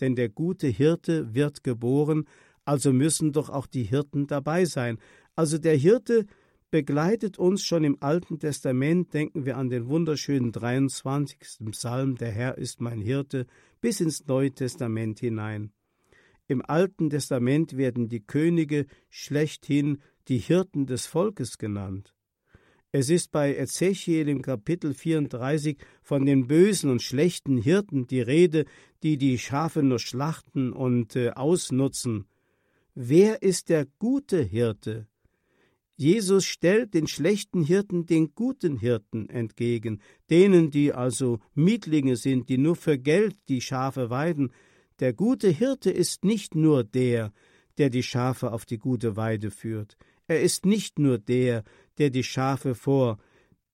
denn 0.00 0.14
der 0.14 0.28
gute 0.28 0.66
Hirte 0.66 1.34
wird 1.34 1.62
geboren, 1.62 2.26
also 2.64 2.92
müssen 2.92 3.32
doch 3.32 3.48
auch 3.48 3.66
die 3.66 3.84
Hirten 3.84 4.26
dabei 4.26 4.64
sein. 4.64 4.98
Also 5.36 5.58
der 5.58 5.76
Hirte 5.76 6.26
begleitet 6.70 7.38
uns 7.38 7.62
schon 7.62 7.84
im 7.84 7.96
Alten 8.00 8.38
Testament, 8.40 9.14
denken 9.14 9.46
wir 9.46 9.56
an 9.56 9.70
den 9.70 9.86
wunderschönen 9.86 10.50
23. 10.50 11.38
Psalm, 11.70 12.16
der 12.16 12.32
Herr 12.32 12.58
ist 12.58 12.80
mein 12.80 13.00
Hirte, 13.00 13.46
bis 13.80 14.00
ins 14.00 14.26
Neue 14.26 14.52
Testament 14.52 15.20
hinein. 15.20 15.72
Im 16.48 16.62
Alten 16.64 17.10
Testament 17.10 17.76
werden 17.76 18.08
die 18.08 18.24
Könige 18.24 18.86
schlechthin 19.08 20.02
die 20.28 20.38
Hirten 20.38 20.86
des 20.86 21.06
Volkes 21.06 21.58
genannt. 21.58 22.15
Es 22.98 23.10
ist 23.10 23.30
bei 23.30 23.54
Ezechiel 23.54 24.26
im 24.26 24.40
Kapitel 24.40 24.94
34 24.94 25.76
von 26.00 26.24
den 26.24 26.46
bösen 26.46 26.88
und 26.88 27.02
schlechten 27.02 27.58
Hirten 27.58 28.06
die 28.06 28.22
Rede, 28.22 28.64
die 29.02 29.18
die 29.18 29.36
Schafe 29.36 29.82
nur 29.82 29.98
schlachten 29.98 30.72
und 30.72 31.14
äh, 31.14 31.28
ausnutzen. 31.28 32.24
Wer 32.94 33.42
ist 33.42 33.68
der 33.68 33.86
gute 33.98 34.42
Hirte? 34.42 35.08
Jesus 35.96 36.46
stellt 36.46 36.94
den 36.94 37.06
schlechten 37.06 37.62
Hirten 37.62 38.06
den 38.06 38.34
guten 38.34 38.78
Hirten 38.78 39.28
entgegen, 39.28 40.00
denen, 40.30 40.70
die 40.70 40.94
also 40.94 41.40
Mietlinge 41.54 42.16
sind, 42.16 42.48
die 42.48 42.56
nur 42.56 42.76
für 42.76 42.96
Geld 42.96 43.36
die 43.50 43.60
Schafe 43.60 44.08
weiden, 44.08 44.52
der 45.00 45.12
gute 45.12 45.50
Hirte 45.50 45.90
ist 45.90 46.24
nicht 46.24 46.54
nur 46.54 46.82
der, 46.82 47.34
der 47.76 47.90
die 47.90 48.02
Schafe 48.02 48.52
auf 48.52 48.64
die 48.64 48.78
gute 48.78 49.16
Weide 49.16 49.50
führt, 49.50 49.98
er 50.28 50.40
ist 50.40 50.66
nicht 50.66 50.98
nur 50.98 51.18
der, 51.18 51.64
der 51.98 52.10
die 52.10 52.24
Schafe 52.24 52.74
vor 52.74 53.18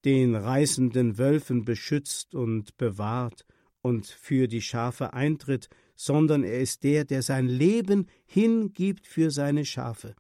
den 0.05 0.35
reißenden 0.35 1.19
Wölfen 1.19 1.65
beschützt 1.65 2.35
und 2.35 2.77
bewahrt 2.77 3.47
und 3.81 4.07
für 4.07 4.49
die 4.49 4.63
Schafe 4.63 5.13
eintritt, 5.13 5.69
sondern 5.95 6.43
er 6.43 6.61
ist 6.61 6.83
der, 6.83 7.05
der 7.05 7.23
sein 7.23 7.47
Leben 7.47 8.07
hingibt 8.25 9.07
für 9.07 9.31
seine 9.31 9.65
Schafe. 9.65 10.15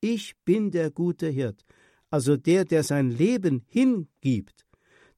Ich 0.00 0.36
bin 0.44 0.70
der 0.70 0.90
gute 0.90 1.28
Hirt, 1.28 1.64
also 2.10 2.36
der, 2.36 2.64
der 2.64 2.82
sein 2.82 3.10
Leben 3.10 3.64
hingibt. 3.68 4.66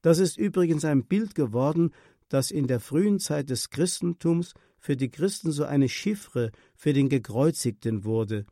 Das 0.02 0.18
ist 0.18 0.38
übrigens 0.38 0.84
ein 0.84 1.04
Bild 1.04 1.34
geworden, 1.34 1.90
das 2.28 2.50
in 2.50 2.66
der 2.66 2.80
frühen 2.80 3.18
Zeit 3.18 3.50
des 3.50 3.70
Christentums 3.70 4.54
für 4.78 4.96
die 4.96 5.10
Christen 5.10 5.52
so 5.52 5.64
eine 5.64 5.88
Chiffre 5.88 6.52
für 6.74 6.92
den 6.92 7.08
Gekreuzigten 7.08 8.04
wurde. 8.04 8.46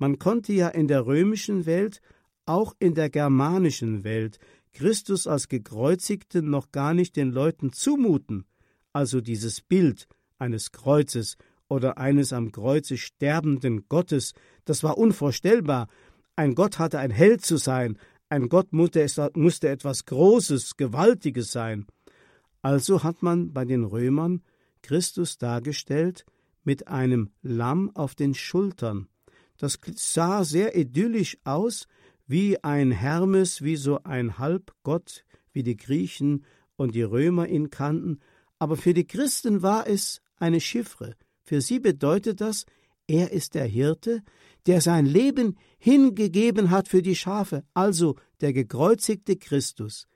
Man 0.00 0.18
konnte 0.18 0.54
ja 0.54 0.68
in 0.68 0.88
der 0.88 1.04
römischen 1.04 1.66
Welt, 1.66 2.00
auch 2.46 2.74
in 2.78 2.94
der 2.94 3.10
germanischen 3.10 4.02
Welt, 4.02 4.38
Christus 4.72 5.26
als 5.26 5.48
Gekreuzigten 5.48 6.48
noch 6.48 6.72
gar 6.72 6.94
nicht 6.94 7.16
den 7.16 7.30
Leuten 7.30 7.70
zumuten, 7.70 8.46
also 8.94 9.20
dieses 9.20 9.60
Bild 9.60 10.08
eines 10.38 10.72
Kreuzes 10.72 11.36
oder 11.68 11.98
eines 11.98 12.32
am 12.32 12.50
Kreuze 12.50 12.96
sterbenden 12.96 13.90
Gottes, 13.90 14.32
das 14.64 14.82
war 14.82 14.96
unvorstellbar. 14.96 15.86
Ein 16.34 16.54
Gott 16.54 16.78
hatte 16.78 16.98
ein 16.98 17.10
Held 17.10 17.44
zu 17.44 17.58
sein, 17.58 17.98
ein 18.30 18.48
Gott 18.48 18.72
musste 18.72 19.68
etwas 19.68 20.06
Großes, 20.06 20.78
Gewaltiges 20.78 21.52
sein. 21.52 21.86
Also 22.62 23.02
hat 23.02 23.22
man 23.22 23.52
bei 23.52 23.66
den 23.66 23.84
Römern 23.84 24.40
Christus 24.80 25.36
dargestellt 25.36 26.24
mit 26.64 26.88
einem 26.88 27.32
Lamm 27.42 27.94
auf 27.94 28.14
den 28.14 28.32
Schultern. 28.32 29.09
Das 29.60 29.78
sah 29.96 30.42
sehr 30.42 30.74
idyllisch 30.74 31.36
aus, 31.44 31.86
wie 32.26 32.64
ein 32.64 32.92
Hermes, 32.92 33.60
wie 33.60 33.76
so 33.76 34.02
ein 34.04 34.38
Halbgott, 34.38 35.26
wie 35.52 35.62
die 35.62 35.76
Griechen 35.76 36.46
und 36.76 36.94
die 36.94 37.02
Römer 37.02 37.46
ihn 37.46 37.68
kannten, 37.68 38.20
aber 38.58 38.78
für 38.78 38.94
die 38.94 39.06
Christen 39.06 39.60
war 39.60 39.86
es 39.86 40.22
eine 40.36 40.60
Chiffre. 40.62 41.14
Für 41.42 41.60
sie 41.60 41.78
bedeutet 41.78 42.40
das, 42.40 42.64
er 43.06 43.32
ist 43.32 43.54
der 43.54 43.66
Hirte, 43.66 44.22
der 44.64 44.80
sein 44.80 45.04
Leben 45.04 45.58
hingegeben 45.78 46.70
hat 46.70 46.88
für 46.88 47.02
die 47.02 47.16
Schafe, 47.16 47.62
also 47.74 48.16
der 48.40 48.54
gekreuzigte 48.54 49.36
Christus, 49.36 50.06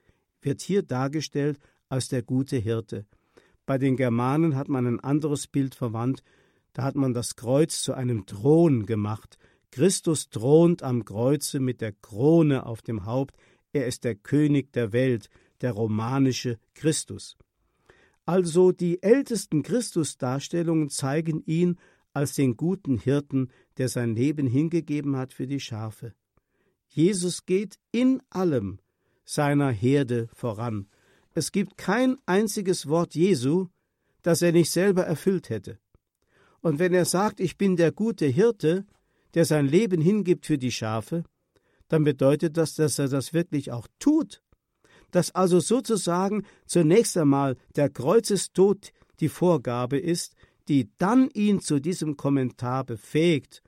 wird 0.40 0.62
hier 0.62 0.83
dargestellt 0.83 1.59
als 1.90 2.09
der 2.09 2.22
gute 2.22 2.57
Hirte. 2.57 3.04
Bei 3.66 3.76
den 3.76 3.96
Germanen 3.96 4.57
hat 4.57 4.68
man 4.68 4.87
ein 4.87 5.00
anderes 5.00 5.46
Bild 5.48 5.74
verwandt, 5.74 6.22
da 6.74 6.82
hat 6.82 6.96
man 6.96 7.14
das 7.14 7.37
Kreuz 7.37 7.80
zu 7.80 7.94
einem 7.94 8.26
Thron 8.26 8.84
gemacht. 8.84 9.38
Christus 9.70 10.28
thront 10.28 10.82
am 10.82 11.04
Kreuze 11.04 11.60
mit 11.60 11.80
der 11.80 11.92
Krone 11.92 12.66
auf 12.66 12.82
dem 12.82 13.06
Haupt, 13.06 13.37
er 13.72 13.87
ist 13.87 14.04
der 14.04 14.14
König 14.14 14.72
der 14.72 14.92
Welt, 14.92 15.30
der 15.62 15.72
romanische 15.72 16.58
Christus. 16.74 17.37
Also 18.26 18.72
die 18.72 19.02
ältesten 19.02 19.62
Christusdarstellungen 19.62 20.90
zeigen 20.90 21.42
ihn 21.46 21.78
als 22.12 22.34
den 22.34 22.56
guten 22.56 22.98
Hirten, 22.98 23.50
der 23.76 23.88
sein 23.88 24.14
Leben 24.14 24.46
hingegeben 24.46 25.16
hat 25.16 25.32
für 25.32 25.46
die 25.46 25.60
Schafe. 25.60 26.14
Jesus 26.88 27.44
geht 27.44 27.78
in 27.90 28.22
allem 28.30 28.78
seiner 29.24 29.70
Herde 29.70 30.28
voran. 30.32 30.88
Es 31.34 31.50
gibt 31.50 31.76
kein 31.76 32.16
einziges 32.26 32.88
Wort 32.88 33.14
Jesu, 33.14 33.66
das 34.22 34.42
er 34.42 34.52
nicht 34.52 34.70
selber 34.70 35.04
erfüllt 35.04 35.50
hätte. 35.50 35.78
Und 36.64 36.79
wenn 36.79 36.94
er 36.94 37.05
sagt, 37.05 37.40
ich 37.40 37.59
bin 37.59 37.77
der 37.77 37.92
gute 37.92 38.24
Hirte, 38.24 38.87
der 39.35 39.44
sein 39.44 39.66
Leben 39.68 40.00
hingibt 40.00 40.46
für 40.46 40.57
die 40.57 40.72
Schafe, 40.72 41.24
dann 41.88 42.05
bedeutet 42.05 42.57
das, 42.57 42.74
dass 42.74 42.98
er 42.98 43.09
das 43.09 43.35
wirklich 43.35 43.70
auch 43.70 43.87
tut. 43.98 44.40
Dass 45.11 45.35
also 45.35 45.61
sozusagen 45.61 46.46
zunächst 46.64 47.18
einmal 47.18 47.59
der 47.77 47.90
Kreuzestod 47.90 48.92
die 49.20 49.29
Vorgabe 49.29 49.98
ist, 49.98 50.37
die 50.66 50.88
dann 50.96 51.29
ihn 51.35 51.61
zu 51.61 51.81
diesem 51.81 52.16
Kommentar 52.16 52.85
befähigt, 52.85 53.62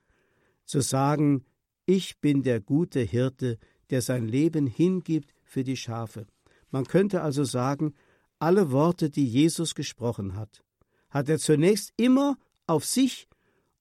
zu 0.64 0.80
sagen, 0.80 1.44
ich 1.84 2.18
bin 2.20 2.42
der 2.44 2.60
gute 2.60 3.00
Hirte, 3.00 3.58
der 3.90 4.00
sein 4.00 4.26
Leben 4.26 4.66
hingibt 4.66 5.34
für 5.44 5.64
die 5.64 5.76
Schafe. 5.76 6.26
Man 6.70 6.86
könnte 6.86 7.20
also 7.20 7.44
sagen, 7.44 7.92
alle 8.38 8.72
Worte, 8.72 9.10
die 9.10 9.26
Jesus 9.26 9.74
gesprochen 9.74 10.34
hat, 10.34 10.62
hat 11.10 11.28
er 11.28 11.38
zunächst 11.38 11.92
immer 11.98 12.38
auf 12.66 12.84
sich 12.84 13.28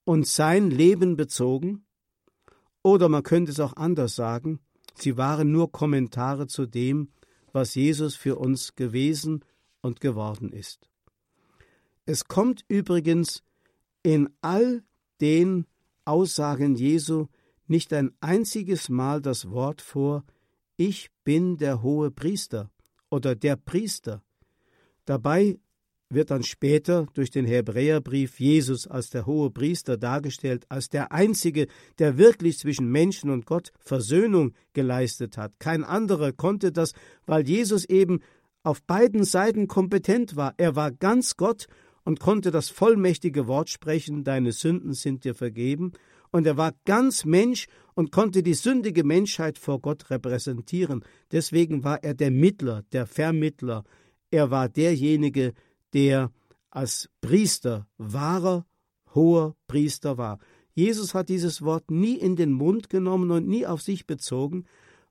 und 0.03 0.27
sein 0.27 0.69
Leben 0.69 1.15
bezogen, 1.15 1.85
oder 2.83 3.09
man 3.09 3.23
könnte 3.23 3.51
es 3.51 3.59
auch 3.59 3.73
anders 3.73 4.15
sagen, 4.15 4.59
sie 4.93 5.17
waren 5.17 5.51
nur 5.51 5.71
Kommentare 5.71 6.47
zu 6.47 6.65
dem, 6.65 7.09
was 7.51 7.73
Jesus 7.73 8.15
für 8.15 8.37
uns 8.37 8.75
gewesen 8.75 9.43
und 9.81 10.01
geworden 10.01 10.51
ist. 10.51 10.89
Es 12.05 12.25
kommt 12.25 12.63
übrigens 12.67 13.43
in 14.03 14.29
all 14.41 14.83
den 15.19 15.65
Aussagen 16.05 16.75
Jesu 16.75 17.27
nicht 17.67 17.91
ein 17.93 18.11
einziges 18.19 18.89
Mal 18.89 19.21
das 19.21 19.49
Wort 19.49 19.81
vor, 19.81 20.23
ich 20.77 21.09
bin 21.23 21.57
der 21.57 21.81
hohe 21.81 22.11
Priester 22.11 22.69
oder 23.09 23.35
der 23.35 23.55
Priester. 23.55 24.21
Dabei 25.05 25.59
wird 26.09 26.31
dann 26.31 26.43
später 26.43 27.07
durch 27.13 27.31
den 27.31 27.45
Hebräerbrief 27.45 28.39
Jesus 28.39 28.87
als 28.87 29.09
der 29.09 29.25
hohe 29.25 29.49
Priester 29.49 29.97
dargestellt, 29.97 30.65
als 30.69 30.89
der 30.89 31.11
Einzige, 31.11 31.67
der 31.99 32.17
wirklich 32.17 32.57
zwischen 32.59 32.91
Menschen 32.91 33.29
und 33.29 33.45
Gott 33.45 33.71
Versöhnung 33.79 34.53
geleistet 34.73 35.37
hat. 35.37 35.53
Kein 35.59 35.83
anderer 35.83 36.31
konnte 36.31 36.71
das, 36.71 36.91
weil 37.25 37.47
Jesus 37.47 37.85
eben 37.85 38.19
auf 38.63 38.81
beiden 38.83 39.23
Seiten 39.23 39.67
kompetent 39.67 40.35
war. 40.35 40.53
Er 40.57 40.75
war 40.75 40.91
ganz 40.91 41.37
Gott 41.37 41.67
und 42.03 42.19
konnte 42.19 42.51
das 42.51 42.69
vollmächtige 42.69 43.47
Wort 43.47 43.69
sprechen, 43.69 44.23
deine 44.23 44.51
Sünden 44.51 44.93
sind 44.93 45.23
dir 45.23 45.35
vergeben, 45.35 45.91
und 46.31 46.45
er 46.45 46.57
war 46.57 46.73
ganz 46.83 47.23
Mensch 47.23 47.67
und 47.93 48.11
konnte 48.11 48.43
die 48.43 48.55
sündige 48.55 49.05
Menschheit 49.05 49.57
vor 49.57 49.79
Gott 49.79 50.09
repräsentieren. 50.09 51.05
Deswegen 51.31 51.85
war 51.85 52.03
er 52.03 52.13
der 52.13 52.29
Mittler, 52.29 52.83
der 52.91 53.05
Vermittler. 53.07 53.85
Er 54.31 54.51
war 54.51 54.67
derjenige, 54.67 55.53
der 55.95 56.31
als 56.69 57.09
Priester, 57.21 57.87
wahrer, 57.97 58.67
hoher 59.15 59.55
Priester 59.65 60.17
war. 60.17 60.39
Jesus 60.73 61.15
hat 61.15 61.29
dieses 61.29 61.61
Wort 61.61 61.89
nie 61.89 62.17
in 62.17 62.35
den 62.35 62.51
Mund 62.51 62.89
genommen 62.89 63.31
und 63.31 63.47
nie 63.47 63.65
auf 63.65 63.81
sich 63.81 64.05
bezogen, 64.05 64.65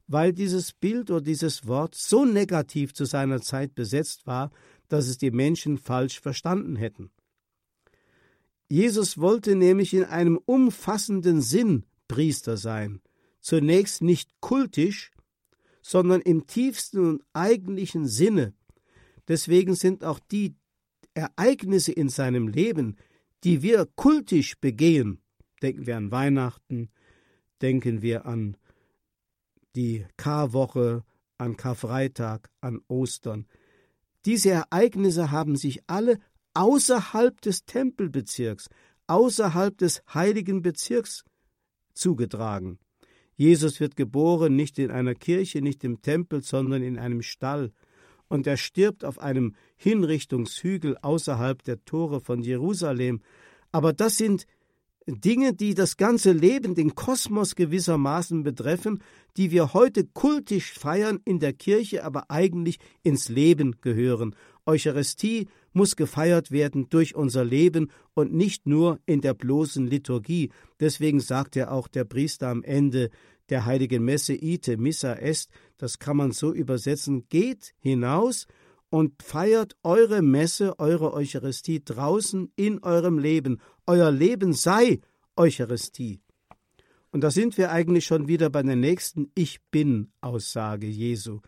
weil 0.06 0.34
dieses 0.34 0.74
Bild 0.74 1.10
oder 1.10 1.22
dieses 1.22 1.66
Wort 1.66 1.94
so 1.94 2.26
negativ 2.26 2.92
zu 2.92 3.06
seiner 3.06 3.40
Zeit 3.40 3.74
besetzt 3.74 4.26
war, 4.26 4.52
dass 4.88 5.08
es 5.08 5.16
die 5.16 5.30
Menschen 5.30 5.78
falsch 5.78 6.20
verstanden 6.20 6.76
hätten. 6.76 7.10
Jesus 8.68 9.16
wollte 9.16 9.56
nämlich 9.56 9.94
in 9.94 10.04
einem 10.04 10.38
umfassenden 10.44 11.40
Sinn 11.40 11.84
Priester 12.08 12.58
sein, 12.58 13.00
zunächst 13.40 14.02
nicht 14.02 14.30
kultisch, 14.40 15.12
sondern 15.80 16.20
im 16.20 16.46
tiefsten 16.46 16.98
und 16.98 17.22
eigentlichen 17.32 18.06
Sinne. 18.06 18.52
Deswegen 19.28 19.74
sind 19.74 20.04
auch 20.04 20.18
die 20.18 20.56
Ereignisse 21.14 21.92
in 21.92 22.08
seinem 22.08 22.48
Leben, 22.48 22.96
die 23.44 23.62
wir 23.62 23.88
kultisch 23.96 24.56
begehen, 24.60 25.20
denken 25.62 25.86
wir 25.86 25.96
an 25.96 26.10
Weihnachten, 26.10 26.90
denken 27.62 28.02
wir 28.02 28.26
an 28.26 28.56
die 29.76 30.06
Karwoche, 30.16 31.04
an 31.38 31.56
Karfreitag, 31.56 32.50
an 32.60 32.80
Ostern. 32.88 33.46
Diese 34.24 34.50
Ereignisse 34.50 35.30
haben 35.30 35.56
sich 35.56 35.82
alle 35.86 36.18
außerhalb 36.54 37.40
des 37.40 37.64
Tempelbezirks, 37.64 38.68
außerhalb 39.06 39.76
des 39.76 40.02
heiligen 40.12 40.62
Bezirks 40.62 41.24
zugetragen. 41.92 42.78
Jesus 43.36 43.80
wird 43.80 43.96
geboren 43.96 44.54
nicht 44.54 44.78
in 44.78 44.90
einer 44.90 45.14
Kirche, 45.14 45.60
nicht 45.60 45.82
im 45.84 46.00
Tempel, 46.02 46.42
sondern 46.42 46.82
in 46.82 46.98
einem 46.98 47.22
Stall 47.22 47.72
und 48.28 48.46
er 48.46 48.56
stirbt 48.56 49.04
auf 49.04 49.18
einem 49.18 49.54
Hinrichtungshügel 49.76 50.96
außerhalb 51.02 51.62
der 51.62 51.84
Tore 51.84 52.20
von 52.20 52.42
Jerusalem. 52.42 53.20
Aber 53.72 53.92
das 53.92 54.16
sind 54.16 54.46
Dinge, 55.06 55.52
die 55.52 55.74
das 55.74 55.96
ganze 55.96 56.32
Leben, 56.32 56.74
den 56.74 56.94
Kosmos 56.94 57.54
gewissermaßen 57.56 58.42
betreffen, 58.42 59.02
die 59.36 59.50
wir 59.50 59.74
heute 59.74 60.04
kultisch 60.06 60.72
feiern 60.72 61.20
in 61.24 61.40
der 61.40 61.52
Kirche, 61.52 62.04
aber 62.04 62.30
eigentlich 62.30 62.78
ins 63.02 63.28
Leben 63.28 63.76
gehören. 63.82 64.34
Eucharistie 64.64 65.48
muss 65.74 65.96
gefeiert 65.96 66.52
werden 66.52 66.88
durch 66.88 67.14
unser 67.14 67.44
Leben 67.44 67.90
und 68.14 68.32
nicht 68.32 68.66
nur 68.66 69.00
in 69.04 69.20
der 69.20 69.34
bloßen 69.34 69.86
Liturgie. 69.86 70.50
Deswegen 70.80 71.20
sagt 71.20 71.56
ja 71.56 71.70
auch 71.70 71.88
der 71.88 72.04
Priester 72.04 72.48
am 72.48 72.62
Ende 72.62 73.10
der 73.50 73.66
heiligen 73.66 74.04
Messe 74.04 74.34
ite 74.34 74.76
missa 74.76 75.14
est, 75.14 75.50
das 75.76 75.98
kann 75.98 76.16
man 76.16 76.32
so 76.32 76.52
übersetzen, 76.52 77.28
geht 77.28 77.74
hinaus 77.78 78.46
und 78.90 79.22
feiert 79.22 79.76
eure 79.82 80.22
Messe, 80.22 80.78
eure 80.78 81.12
Eucharistie 81.12 81.84
draußen 81.84 82.52
in 82.56 82.82
eurem 82.82 83.18
Leben. 83.18 83.60
Euer 83.86 84.10
Leben 84.10 84.52
sei 84.52 85.00
Eucharistie. 85.36 86.20
Und 87.10 87.22
da 87.22 87.30
sind 87.30 87.58
wir 87.58 87.70
eigentlich 87.70 88.06
schon 88.06 88.28
wieder 88.28 88.50
bei 88.50 88.62
der 88.62 88.76
nächsten 88.76 89.30
Ich 89.34 89.60
bin 89.70 90.12
Aussage 90.20 90.86
Jesu. 90.86 91.40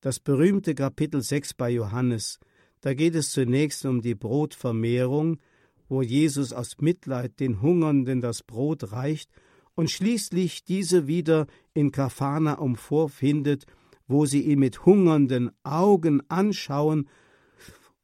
Das 0.00 0.20
berühmte 0.20 0.74
Kapitel 0.74 1.22
6 1.22 1.54
bei 1.54 1.70
Johannes. 1.70 2.40
Da 2.80 2.94
geht 2.94 3.14
es 3.14 3.32
zunächst 3.32 3.84
um 3.84 4.00
die 4.00 4.14
Brotvermehrung, 4.14 5.40
wo 5.88 6.02
Jesus 6.02 6.52
aus 6.52 6.78
Mitleid 6.78 7.40
den 7.40 7.60
Hungernden 7.60 8.20
das 8.20 8.42
Brot 8.42 8.92
reicht 8.92 9.30
und 9.78 9.92
schließlich 9.92 10.64
diese 10.64 11.06
wieder 11.06 11.46
in 11.72 11.92
Kafanaum 11.92 12.74
vorfindet, 12.74 13.64
wo 14.08 14.26
sie 14.26 14.40
ihn 14.42 14.58
mit 14.58 14.84
hungernden 14.84 15.52
Augen 15.62 16.20
anschauen 16.28 17.08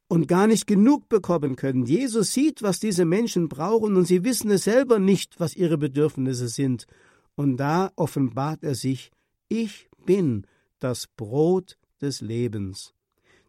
und 0.07 0.29
gar 0.29 0.47
nicht 0.47 0.67
genug 0.67 1.09
bekommen 1.09 1.57
können. 1.57 1.85
Jesus 1.85 2.31
sieht, 2.31 2.63
was 2.63 2.79
diese 2.79 3.03
Menschen 3.03 3.49
brauchen, 3.49 3.97
und 3.97 4.05
sie 4.05 4.23
wissen 4.23 4.51
es 4.51 4.63
selber 4.63 4.99
nicht, 4.99 5.37
was 5.41 5.53
ihre 5.53 5.77
Bedürfnisse 5.77 6.47
sind. 6.47 6.87
Und 7.35 7.57
da 7.57 7.91
offenbart 7.97 8.63
er 8.63 8.75
sich, 8.75 9.11
ich 9.49 9.89
bin 10.05 10.47
das 10.79 11.07
Brot 11.07 11.77
des 12.01 12.21
Lebens. 12.21 12.93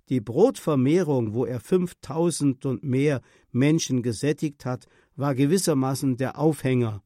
Die 0.08 0.20
Brotvermehrung, 0.20 1.32
wo 1.32 1.44
er 1.44 1.60
fünftausend 1.60 2.66
und 2.66 2.82
mehr 2.82 3.20
Menschen 3.52 4.02
gesättigt 4.02 4.64
hat, 4.64 4.88
war 5.14 5.36
gewissermaßen 5.36 6.16
der 6.16 6.40
Aufhänger 6.40 7.04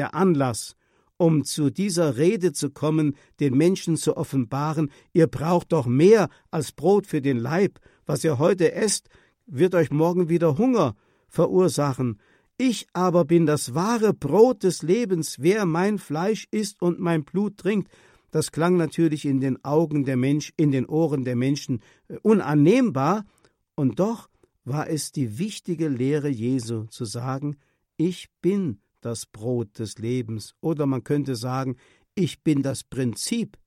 der 0.00 0.14
Anlass, 0.14 0.76
um 1.18 1.44
zu 1.44 1.68
dieser 1.68 2.16
Rede 2.16 2.54
zu 2.54 2.70
kommen, 2.70 3.14
den 3.38 3.54
Menschen 3.54 3.98
zu 3.98 4.16
offenbaren, 4.16 4.90
ihr 5.12 5.26
braucht 5.26 5.72
doch 5.72 5.86
mehr 5.86 6.30
als 6.50 6.72
Brot 6.72 7.06
für 7.06 7.20
den 7.20 7.36
Leib, 7.36 7.78
was 8.06 8.24
ihr 8.24 8.38
heute 8.38 8.72
esst, 8.72 9.10
wird 9.46 9.74
euch 9.74 9.90
morgen 9.90 10.30
wieder 10.30 10.56
Hunger 10.56 10.96
verursachen. 11.28 12.18
Ich 12.56 12.86
aber 12.94 13.26
bin 13.26 13.44
das 13.44 13.74
wahre 13.74 14.14
Brot 14.14 14.62
des 14.62 14.82
Lebens, 14.82 15.36
wer 15.40 15.66
mein 15.66 15.98
Fleisch 15.98 16.46
isst 16.50 16.80
und 16.80 16.98
mein 16.98 17.24
Blut 17.24 17.58
trinkt, 17.58 17.90
Das 18.30 18.52
klang 18.52 18.76
natürlich 18.76 19.24
in 19.24 19.40
den 19.40 19.62
Augen 19.64 20.04
der 20.04 20.16
Mensch, 20.16 20.52
in 20.56 20.70
den 20.70 20.86
Ohren 20.86 21.24
der 21.24 21.36
Menschen 21.36 21.80
äh, 22.08 22.16
unannehmbar, 22.22 23.24
und 23.74 23.98
doch 23.98 24.30
war 24.64 24.88
es 24.88 25.10
die 25.10 25.38
wichtige 25.38 25.88
Lehre 25.88 26.28
Jesu 26.28 26.84
zu 26.84 27.04
sagen, 27.04 27.56
ich 27.96 28.28
bin 28.40 28.78
das 29.00 29.26
Brot 29.26 29.78
des 29.78 29.98
Lebens, 29.98 30.54
oder 30.60 30.86
man 30.86 31.04
könnte 31.04 31.36
sagen, 31.36 31.76
ich 32.14 32.42
bin 32.42 32.62
das 32.62 32.84
Prinzip 32.84 33.58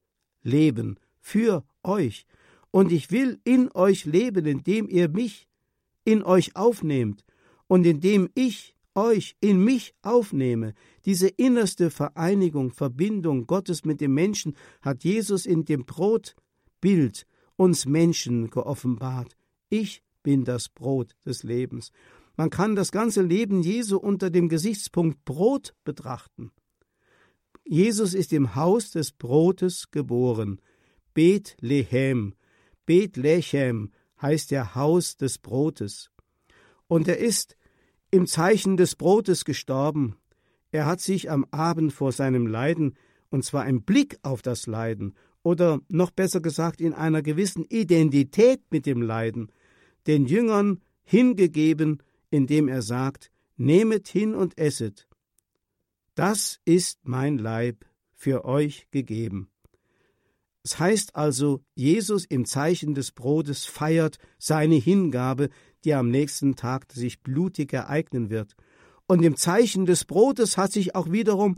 Leben 0.41 0.99
für 1.19 1.63
euch, 1.84 2.25
und 2.71 2.91
ich 2.91 3.11
will 3.11 3.39
in 3.43 3.71
euch 3.73 4.05
leben, 4.05 4.45
indem 4.47 4.89
ihr 4.89 5.07
mich 5.07 5.47
in 6.05 6.23
euch 6.23 6.55
aufnehmt 6.55 7.23
und 7.67 7.86
indem 7.86 8.29
ich 8.34 8.75
euch 8.95 9.36
in 9.41 9.63
mich 9.63 9.93
aufnehme. 10.01 10.73
Diese 11.05 11.27
innerste 11.27 11.91
Vereinigung, 11.91 12.71
Verbindung 12.71 13.47
Gottes 13.47 13.86
mit 13.86 14.01
dem 14.01 14.13
Menschen 14.13 14.55
hat 14.81 15.03
Jesus 15.03 15.45
in 15.45 15.65
dem 15.65 15.86
Brotbild 15.86 17.27
uns 17.55 17.86
Menschen 17.86 18.49
geoffenbart. 18.49 19.36
Ich 19.69 20.01
bin 20.23 20.43
das 20.43 20.69
Brot 20.69 21.15
des 21.25 21.43
Lebens. 21.43 21.91
Man 22.36 22.49
kann 22.49 22.75
das 22.75 22.91
ganze 22.91 23.21
Leben 23.21 23.61
Jesu 23.61 23.97
unter 23.97 24.29
dem 24.29 24.49
Gesichtspunkt 24.49 25.23
Brot 25.23 25.75
betrachten. 25.84 26.51
Jesus 27.65 28.13
ist 28.13 28.34
im 28.34 28.55
Haus 28.55 28.91
des 28.91 29.11
Brotes 29.11 29.91
geboren. 29.91 30.59
Bethlehem. 31.13 32.34
Bethlehem 32.86 33.91
heißt 34.21 34.51
der 34.51 34.75
Haus 34.75 35.15
des 35.15 35.38
Brotes. 35.38 36.09
Und 36.88 37.07
er 37.07 37.17
ist 37.17 37.55
im 38.11 38.27
Zeichen 38.27 38.77
des 38.77 38.95
Brotes 38.95 39.45
gestorben. 39.45 40.15
Er 40.71 40.86
hat 40.86 41.01
sich 41.01 41.29
am 41.29 41.45
Abend 41.51 41.93
vor 41.93 42.11
seinem 42.11 42.47
Leiden, 42.47 42.95
und 43.29 43.45
zwar 43.45 43.67
im 43.67 43.84
Blick 43.84 44.17
auf 44.23 44.41
das 44.41 44.65
Leiden, 44.65 45.13
oder 45.43 45.81
noch 45.88 46.11
besser 46.11 46.41
gesagt 46.41 46.81
in 46.81 46.93
einer 46.93 47.21
gewissen 47.21 47.65
Identität 47.65 48.61
mit 48.71 48.86
dem 48.86 49.01
Leiden, 49.01 49.51
den 50.07 50.25
Jüngern 50.25 50.81
hingegeben, 51.03 52.01
indem 52.34 52.67
er 52.67 52.81
sagt, 52.81 53.29
Nehmet 53.57 54.07
hin 54.07 54.34
und 54.34 54.57
esset. 54.57 55.07
Das 56.15 56.59
ist 56.65 56.97
mein 57.03 57.38
Leib 57.38 57.86
für 58.11 58.45
euch 58.45 58.88
gegeben. 58.89 59.49
Es 60.63 60.79
heißt 60.79 61.15
also, 61.15 61.61
Jesus 61.75 62.25
im 62.25 62.45
Zeichen 62.45 62.95
des 62.95 63.11
Brotes 63.11 63.65
feiert 63.65 64.17
seine 64.39 64.75
Hingabe, 64.75 65.49
die 65.86 65.93
am 65.93 66.09
nächsten 66.09 66.55
Tag 66.55 66.91
sich 66.91 67.21
blutig 67.21 67.71
ereignen 67.71 68.31
wird. 68.31 68.55
Und 69.05 69.21
im 69.21 69.36
Zeichen 69.36 69.86
des 69.86 70.03
Brotes 70.03 70.57
hat 70.57 70.71
sich 70.71 70.95
auch 70.95 71.11
wiederum 71.11 71.57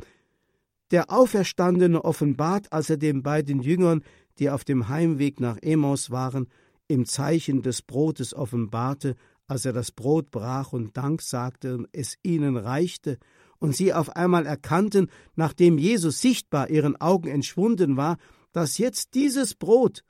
der 0.91 1.09
Auferstandene 1.09 2.03
offenbart, 2.03 2.73
als 2.73 2.89
er 2.89 2.97
den 2.97 3.23
beiden 3.23 3.61
Jüngern, 3.61 4.03
die 4.39 4.49
auf 4.49 4.65
dem 4.65 4.89
Heimweg 4.89 5.39
nach 5.39 5.57
Emaus 5.61 6.11
waren, 6.11 6.47
im 6.89 7.05
Zeichen 7.05 7.61
des 7.61 7.81
Brotes 7.81 8.33
offenbarte, 8.33 9.15
als 9.47 9.65
er 9.65 9.73
das 9.73 9.91
Brot 9.91 10.31
brach 10.31 10.73
und 10.73 10.97
Dank 10.97 11.21
sagte 11.21 11.75
und 11.75 11.87
es 11.91 12.17
ihnen 12.23 12.57
reichte, 12.57 13.19
und 13.59 13.75
sie 13.75 13.93
auf 13.93 14.15
einmal 14.15 14.45
erkannten, 14.45 15.09
nachdem 15.35 15.77
Jesus 15.77 16.21
sichtbar 16.21 16.69
ihren 16.69 16.99
Augen 16.99 17.27
entschwunden 17.27 17.97
war, 17.97 18.17
dass 18.51 18.77
jetzt 18.77 19.15
dieses 19.15 19.55
Brot 19.55 20.03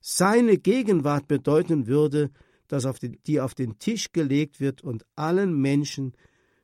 seine 0.00 0.58
Gegenwart 0.58 1.28
bedeuten 1.28 1.86
würde, 1.86 2.30
das 2.68 2.86
auf 2.86 2.98
den, 2.98 3.18
die 3.26 3.40
auf 3.40 3.54
den 3.54 3.78
Tisch 3.78 4.12
gelegt 4.12 4.60
wird 4.60 4.82
und 4.82 5.04
allen 5.16 5.60
Menschen 5.60 6.12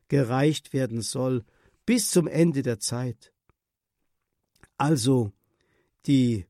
gereicht 0.07 0.73
werden 0.73 1.01
soll 1.01 1.43
bis 1.85 2.11
zum 2.11 2.27
Ende 2.27 2.61
der 2.61 2.79
Zeit. 2.79 3.33
Also 4.77 5.31
die 6.05 6.45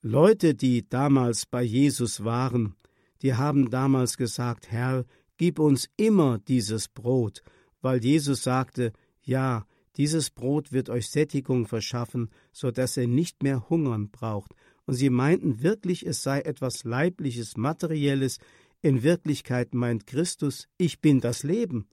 Leute, 0.00 0.54
die 0.54 0.88
damals 0.88 1.46
bei 1.46 1.62
Jesus 1.62 2.24
waren, 2.24 2.74
die 3.22 3.34
haben 3.34 3.70
damals 3.70 4.16
gesagt, 4.16 4.70
Herr, 4.70 5.04
gib 5.36 5.58
uns 5.58 5.88
immer 5.96 6.38
dieses 6.38 6.88
Brot, 6.88 7.42
weil 7.80 8.04
Jesus 8.04 8.42
sagte, 8.42 8.92
ja, 9.22 9.66
dieses 9.96 10.30
Brot 10.30 10.72
wird 10.72 10.90
euch 10.90 11.10
Sättigung 11.10 11.66
verschaffen, 11.66 12.30
so 12.52 12.70
dass 12.70 12.96
ihr 12.96 13.08
nicht 13.08 13.42
mehr 13.42 13.68
hungern 13.68 14.10
braucht. 14.10 14.54
Und 14.86 14.94
sie 14.94 15.10
meinten 15.10 15.62
wirklich, 15.62 16.06
es 16.06 16.22
sei 16.22 16.40
etwas 16.40 16.84
Leibliches, 16.84 17.56
Materielles. 17.56 18.38
In 18.80 19.02
Wirklichkeit 19.02 19.74
meint 19.74 20.06
Christus, 20.06 20.68
ich 20.78 21.00
bin 21.00 21.20
das 21.20 21.42
Leben. 21.42 21.88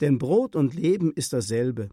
Denn 0.00 0.18
Brot 0.18 0.56
und 0.56 0.74
Leben 0.74 1.12
ist 1.12 1.34
dasselbe. 1.34 1.90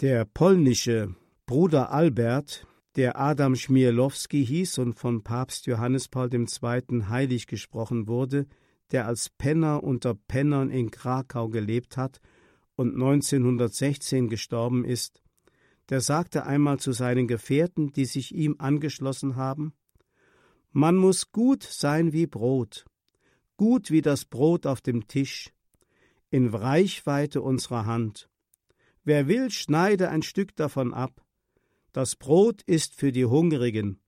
Der 0.00 0.24
polnische 0.24 1.14
Bruder 1.44 1.90
Albert, 1.92 2.66
der 2.96 3.18
Adam 3.18 3.56
Schmierlowski 3.56 4.44
hieß 4.44 4.78
und 4.78 4.94
von 4.94 5.22
Papst 5.22 5.66
Johannes 5.66 6.08
Paul 6.08 6.28
II. 6.32 7.04
heilig 7.08 7.46
gesprochen 7.46 8.06
wurde, 8.06 8.46
der 8.90 9.06
als 9.06 9.30
Penner 9.30 9.82
unter 9.82 10.14
Pennern 10.14 10.70
in 10.70 10.90
Krakau 10.90 11.48
gelebt 11.48 11.96
hat 11.96 12.20
und 12.76 12.92
1916 12.92 14.28
gestorben 14.28 14.84
ist, 14.84 15.22
der 15.88 16.00
sagte 16.00 16.44
einmal 16.44 16.78
zu 16.78 16.92
seinen 16.92 17.26
Gefährten, 17.26 17.92
die 17.92 18.04
sich 18.04 18.34
ihm 18.34 18.56
angeschlossen 18.58 19.36
haben, 19.36 19.72
Man 20.70 20.96
muss 20.96 21.32
gut 21.32 21.62
sein 21.62 22.12
wie 22.12 22.26
Brot, 22.26 22.86
gut 23.56 23.90
wie 23.90 24.00
das 24.00 24.24
Brot 24.24 24.66
auf 24.66 24.80
dem 24.80 25.06
Tisch, 25.06 25.50
in 26.30 26.48
Reichweite 26.48 27.42
unserer 27.42 27.84
Hand. 27.84 28.30
Wer 29.04 29.28
will, 29.28 29.50
schneide 29.50 30.08
ein 30.08 30.22
Stück 30.22 30.56
davon 30.56 30.94
ab. 30.94 31.22
Das 31.92 32.16
Brot 32.16 32.62
ist 32.62 32.94
für 32.94 33.12
die 33.12 33.26
Hungrigen. 33.26 34.00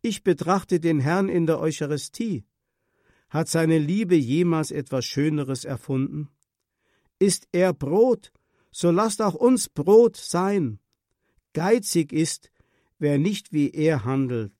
Ich 0.00 0.24
betrachte 0.24 0.80
den 0.80 0.98
Herrn 0.98 1.28
in 1.28 1.46
der 1.46 1.60
Eucharistie. 1.60 2.44
Hat 3.28 3.48
seine 3.48 3.78
Liebe 3.78 4.16
jemals 4.16 4.70
etwas 4.70 5.04
Schöneres 5.04 5.64
erfunden? 5.64 6.30
Ist 7.18 7.48
er 7.52 7.72
Brot, 7.74 8.32
so 8.70 8.90
lasst 8.90 9.20
auch 9.20 9.34
uns 9.34 9.68
Brot 9.68 10.16
sein. 10.16 10.80
Geizig 11.52 12.12
ist, 12.12 12.50
wer 12.98 13.18
nicht 13.18 13.52
wie 13.52 13.70
er 13.70 14.04
handelt. 14.04 14.54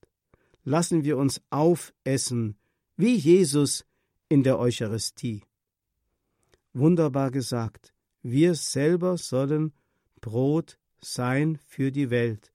Lassen 0.63 1.03
wir 1.03 1.17
uns 1.17 1.41
aufessen, 1.49 2.57
wie 2.95 3.15
Jesus 3.15 3.85
in 4.29 4.43
der 4.43 4.59
Eucharistie. 4.59 5.43
Wunderbar 6.73 7.31
gesagt, 7.31 7.93
wir 8.21 8.55
selber 8.55 9.17
sollen 9.17 9.73
Brot 10.21 10.79
sein 11.03 11.57
für 11.67 11.91
die 11.91 12.09
Welt. 12.09 12.53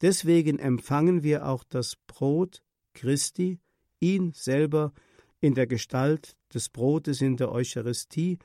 Deswegen 0.00 0.58
empfangen 0.58 1.22
wir 1.22 1.46
auch 1.46 1.64
das 1.64 1.96
Brot 2.06 2.62
Christi, 2.94 3.60
ihn 4.00 4.32
selber 4.32 4.92
in 5.40 5.54
der 5.54 5.66
Gestalt 5.66 6.36
des 6.52 6.68
Brotes 6.68 7.20
in 7.20 7.36
der 7.36 7.52
Eucharistie, 7.52 8.38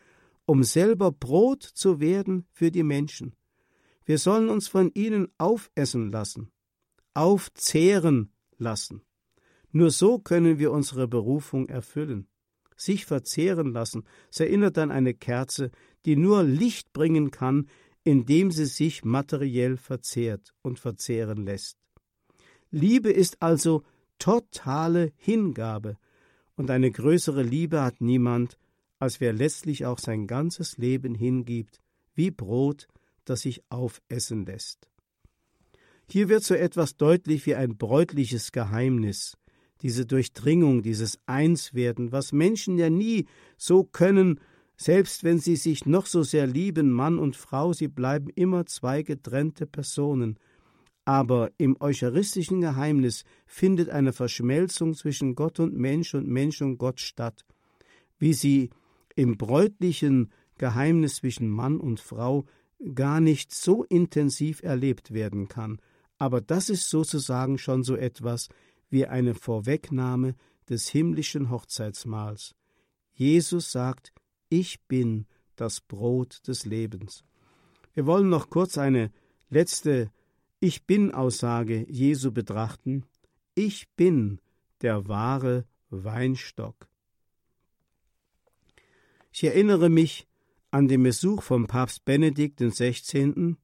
um 0.45 0.63
selber 0.63 1.11
Brot 1.11 1.63
zu 1.63 1.99
werden 1.99 2.45
für 2.51 2.71
die 2.71 2.83
Menschen. 2.83 3.35
Wir 4.05 4.19
sollen 4.19 4.49
uns 4.49 4.67
von 4.67 4.91
ihnen 4.93 5.29
aufessen 5.37 6.11
lassen, 6.11 6.51
aufzehren 7.13 8.31
lassen. 8.57 9.01
Nur 9.71 9.91
so 9.91 10.19
können 10.19 10.59
wir 10.59 10.71
unsere 10.71 11.07
Berufung 11.07 11.67
erfüllen. 11.67 12.27
Sich 12.77 13.05
verzehren 13.05 13.71
lassen, 13.71 14.03
es 14.31 14.39
erinnert 14.39 14.77
an 14.77 14.91
eine 14.91 15.13
Kerze, 15.13 15.71
die 16.05 16.15
nur 16.15 16.43
Licht 16.43 16.93
bringen 16.93 17.31
kann, 17.31 17.67
indem 18.05 18.51
sie 18.51 18.67
sich 18.67 19.03
materiell 19.03 19.75
verzehrt 19.75 20.53
und 20.61 20.79
verzehren 20.79 21.43
lässt. 21.43 21.77
Liebe 22.71 23.11
ist 23.11 23.41
also 23.41 23.83
totale 24.19 25.11
Hingabe, 25.17 25.97
und 26.55 26.71
eine 26.71 26.89
größere 26.89 27.43
Liebe 27.43 27.81
hat 27.81 27.99
niemand, 27.99 28.57
als 28.97 29.19
wer 29.19 29.33
letztlich 29.33 29.85
auch 29.85 29.99
sein 29.99 30.25
ganzes 30.25 30.77
Leben 30.77 31.13
hingibt, 31.13 31.81
wie 32.13 32.31
Brot, 32.31 32.87
das 33.25 33.41
sich 33.41 33.61
aufessen 33.69 34.45
lässt. 34.45 34.87
Hier 36.07 36.29
wird 36.29 36.43
so 36.43 36.53
etwas 36.53 36.95
deutlich 36.95 37.45
wie 37.45 37.55
ein 37.55 37.75
bräutliches 37.75 38.51
Geheimnis, 38.51 39.35
diese 39.81 40.05
Durchdringung, 40.05 40.83
dieses 40.83 41.19
Einswerden, 41.25 42.11
was 42.11 42.31
Menschen 42.31 42.77
ja 42.77 42.89
nie 42.89 43.25
so 43.57 43.83
können, 43.83 44.39
selbst 44.77 45.23
wenn 45.23 45.39
sie 45.39 45.55
sich 45.55 45.85
noch 45.85 46.05
so 46.05 46.23
sehr 46.23 46.47
lieben, 46.47 46.91
Mann 46.91 47.17
und 47.17 47.35
Frau, 47.35 47.73
sie 47.73 47.87
bleiben 47.87 48.29
immer 48.35 48.65
zwei 48.65 49.03
getrennte 49.03 49.65
Personen. 49.65 50.37
Aber 51.05 51.51
im 51.57 51.77
eucharistischen 51.79 52.61
Geheimnis 52.61 53.23
findet 53.45 53.89
eine 53.89 54.11
Verschmelzung 54.11 54.95
zwischen 54.95 55.35
Gott 55.35 55.59
und 55.59 55.75
Mensch 55.75 56.13
und 56.13 56.27
Mensch 56.27 56.61
und 56.61 56.77
Gott 56.77 56.99
statt. 56.99 57.45
Wie 58.17 58.33
sie 58.33 58.71
im 59.15 59.37
bräutlichen 59.37 60.31
Geheimnis 60.57 61.17
zwischen 61.17 61.47
Mann 61.47 61.79
und 61.79 61.99
Frau 61.99 62.45
gar 62.93 63.21
nicht 63.21 63.53
so 63.53 63.83
intensiv 63.83 64.63
erlebt 64.63 65.13
werden 65.13 65.47
kann. 65.47 65.79
Aber 66.17 66.41
das 66.41 66.69
ist 66.69 66.89
sozusagen 66.89 67.57
schon 67.57 67.83
so 67.83 67.95
etwas 67.95 68.49
wie 68.89 69.05
eine 69.05 69.35
Vorwegnahme 69.35 70.35
des 70.69 70.89
himmlischen 70.89 71.49
Hochzeitsmahls. 71.49 72.55
Jesus 73.13 73.71
sagt, 73.71 74.13
ich 74.49 74.81
bin 74.87 75.25
das 75.55 75.81
Brot 75.81 76.47
des 76.47 76.65
Lebens. 76.65 77.23
Wir 77.93 78.05
wollen 78.05 78.29
noch 78.29 78.49
kurz 78.49 78.77
eine 78.77 79.11
letzte 79.49 80.11
Ich 80.59 80.85
bin 80.85 81.13
Aussage 81.13 81.85
Jesu 81.89 82.31
betrachten, 82.31 83.05
ich 83.55 83.89
bin 83.95 84.39
der 84.81 85.07
wahre 85.07 85.65
Weinstock. 85.89 86.87
Ich 89.31 89.43
erinnere 89.43 89.89
mich 89.89 90.27
an 90.71 90.87
den 90.87 91.03
Besuch 91.03 91.43
von 91.43 91.67
Papst 91.67 92.05
Benedikt 92.05 92.59
XVI. 92.59 93.55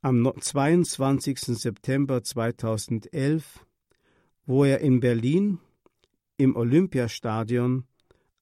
am 0.00 0.32
22. 0.40 1.40
September 1.40 2.22
2011, 2.22 3.64
wo 4.46 4.64
er 4.64 4.80
in 4.80 5.00
Berlin 5.00 5.58
im 6.36 6.56
Olympiastadion 6.56 7.87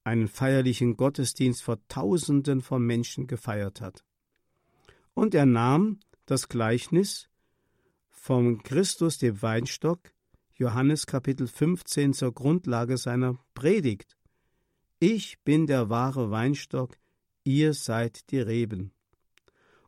einen 0.07 0.29
feierlichen 0.29 0.97
Gottesdienst 0.97 1.65
vor 1.65 1.85
Tausenden 1.89 2.61
von 2.61 2.81
Menschen 2.81 3.27
gefeiert 3.27 3.81
hat. 3.81 4.05
Und 5.15 5.35
er 5.35 5.47
nahm 5.47 5.99
das 6.27 6.49
Gleichnis 6.49 7.29
vom 8.09 8.63
Christus 8.63 9.19
dem 9.19 9.43
Weinstock, 9.43 10.13
Johannes 10.55 11.07
Kapitel 11.07 11.49
15 11.49 12.13
zur 12.13 12.33
Grundlage 12.33 12.99
seiner 12.99 13.37
Predigt. 13.55 14.17
Ich 15.01 15.43
bin 15.43 15.67
der 15.67 15.91
wahre 15.91 16.31
Weinstock, 16.31 16.97
ihr 17.43 17.75
seid 17.75 18.31
die 18.31 18.39
Reben. 18.39 18.93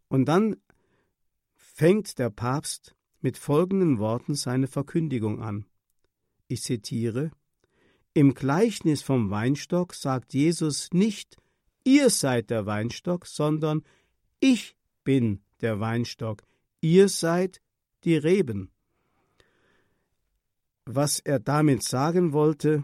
Und 0.09 0.25
dann 0.25 0.57
fängt 1.55 2.19
der 2.19 2.31
Papst 2.31 2.97
mit 3.21 3.39
folgenden 3.39 4.01
Worten 4.01 4.35
seine 4.35 4.67
Verkündigung 4.67 5.41
an. 5.41 5.65
Ich 6.49 6.63
zitiere 6.63 7.31
Im 8.19 8.35
Gleichnis 8.35 9.01
vom 9.03 9.31
Weinstock 9.31 9.95
sagt 9.95 10.35
Jesus 10.35 10.89
nicht, 10.93 11.37
ihr 11.85 12.11
seid 12.11 12.51
der 12.51 12.67
Weinstock, 12.67 13.25
sondern 13.29 13.85
ich 14.41 14.75
bin 15.05 15.41
der 15.61 15.79
Weinstock, 15.79 16.43
ihr 16.81 17.09
seid 17.09 17.63
die 18.03 18.17
Reben. 18.17 18.73
Was 20.85 21.21
er 21.21 21.39
damit 21.39 21.85
sagen 21.85 22.33
wollte, 22.33 22.83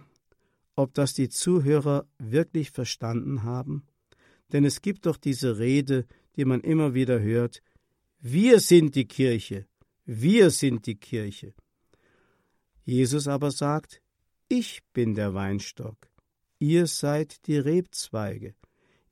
ob 0.76 0.94
das 0.94 1.14
die 1.14 1.30
Zuhörer 1.30 2.06
wirklich 2.18 2.70
verstanden 2.70 3.42
haben? 3.42 3.88
Denn 4.52 4.64
es 4.64 4.82
gibt 4.82 5.04
doch 5.04 5.16
diese 5.16 5.58
Rede, 5.58 6.06
die 6.36 6.44
man 6.44 6.60
immer 6.60 6.94
wieder 6.94 7.20
hört, 7.20 7.60
wir 8.20 8.60
sind 8.60 8.94
die 8.94 9.08
Kirche, 9.08 9.66
wir 10.04 10.50
sind 10.50 10.86
die 10.86 10.94
Kirche. 10.94 11.54
Jesus 12.84 13.26
aber 13.26 13.50
sagt, 13.50 14.00
ich 14.48 14.82
bin 14.92 15.14
der 15.14 15.34
Weinstock, 15.34 15.96
ihr 16.58 16.86
seid 16.86 17.46
die 17.46 17.58
Rebzweige. 17.58 18.54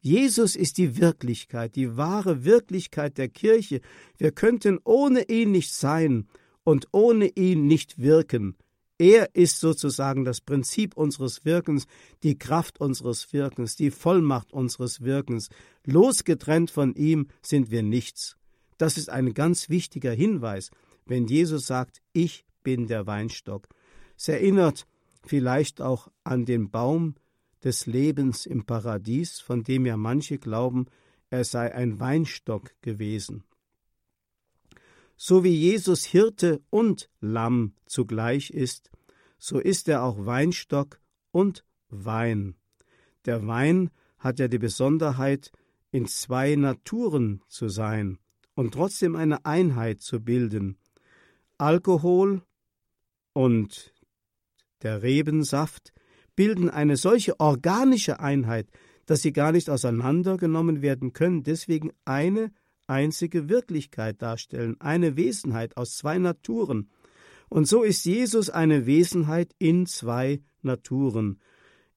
Jesus 0.01 0.57
ist 0.57 0.79
die 0.79 0.99
Wirklichkeit, 0.99 1.77
die 1.77 1.97
wahre 1.97 2.45
Wirklichkeit 2.45 3.19
der 3.19 3.29
Kirche. 3.29 3.81
Wir 4.19 4.33
könnten 4.33 4.81
ohne 4.83 5.29
ihn 5.29 5.53
nicht 5.53 5.73
sein 5.73 6.27
und 6.65 6.89
ohne 6.91 7.29
ihn 7.29 7.69
nicht 7.69 8.01
wirken. 8.01 8.57
Er 8.99 9.35
ist 9.35 9.61
sozusagen 9.61 10.25
das 10.25 10.41
Prinzip 10.41 10.97
unseres 10.97 11.45
Wirkens, 11.45 11.87
die 12.23 12.39
Kraft 12.39 12.81
unseres 12.81 13.33
Wirkens, 13.33 13.77
die 13.77 13.91
Vollmacht 13.91 14.53
unseres 14.53 15.01
Wirkens. 15.01 15.49
Losgetrennt 15.85 16.71
von 16.71 16.95
ihm 16.95 17.29
sind 17.41 17.71
wir 17.71 17.83
nichts. 17.83 18.37
Das 18.79 18.97
ist 18.97 19.09
ein 19.09 19.35
ganz 19.35 19.69
wichtiger 19.69 20.13
Hinweis, 20.13 20.71
wenn 21.07 21.27
Jesus 21.27 21.67
sagt, 21.67 22.01
ich 22.13 22.45
bin 22.63 22.87
der 22.87 23.07
Weinstock. 23.07 23.69
Es 24.17 24.29
erinnert 24.29 24.87
vielleicht 25.25 25.81
auch 25.81 26.09
an 26.25 26.45
den 26.45 26.71
Baum, 26.71 27.15
des 27.65 27.87
Lebens 27.87 28.47
im 28.47 28.65
Paradies, 28.65 29.41
von 29.41 29.63
dem 29.63 29.87
ja 29.87 29.97
manche 29.97 30.39
glauben, 30.39 30.87
er 31.31 31.45
sei 31.45 31.73
ein 31.75 32.01
Weinstock 32.01 32.73
gewesen. 32.83 33.45
So 35.17 35.45
wie 35.45 35.55
Jesus 35.55 36.05
Hirte 36.05 36.61
und 36.71 37.09
Lamm 37.21 37.75
zugleich 37.87 38.51
ist, 38.51 38.91
so 39.39 39.59
ist 39.59 39.89
er 39.89 40.03
auch 40.03 40.27
Weinstock 40.27 41.01
und 41.31 41.65
Wein. 41.89 42.57
Der 43.25 43.47
Wein 43.47 43.91
hat 44.19 44.39
ja 44.39 44.49
die 44.49 44.59
Besonderheit, 44.59 45.53
in 45.91 46.07
zwei 46.07 46.57
Naturen 46.57 47.43
zu 47.49 47.69
sein 47.69 48.19
und 48.55 48.75
trotzdem 48.75 49.15
eine 49.15 49.45
Einheit 49.45 50.01
zu 50.01 50.21
bilden. 50.21 50.79
Alkohol 51.59 52.43
und 53.35 53.93
der 54.83 55.03
Rebensaft 55.03 55.93
bilden 56.37 56.71
eine 56.71 56.97
solche 56.97 57.39
organische 57.41 58.21
Einheit, 58.21 58.69
dass 59.07 59.23
sie 59.23 59.33
gar 59.33 59.53
nicht 59.53 59.69
auseinandergenommen 59.69 60.83
werden 60.83 61.13
können, 61.13 61.43
deswegen 61.43 61.93
eine 62.05 62.53
einzige 62.87 63.49
Wirklichkeit 63.49 64.23
darstellen, 64.23 64.77
eine 64.81 65.17
Wesenheit 65.17 65.77
aus 65.77 65.97
zwei 65.97 66.19
Naturen. 66.19 66.91
Und 67.49 67.67
so 67.69 67.83
ist 67.83 68.05
Jesus 68.05 68.51
eine 68.51 68.87
Wesenheit 68.87 69.55
in 69.59 69.87
zwei 69.87 70.43
Naturen. 70.63 71.41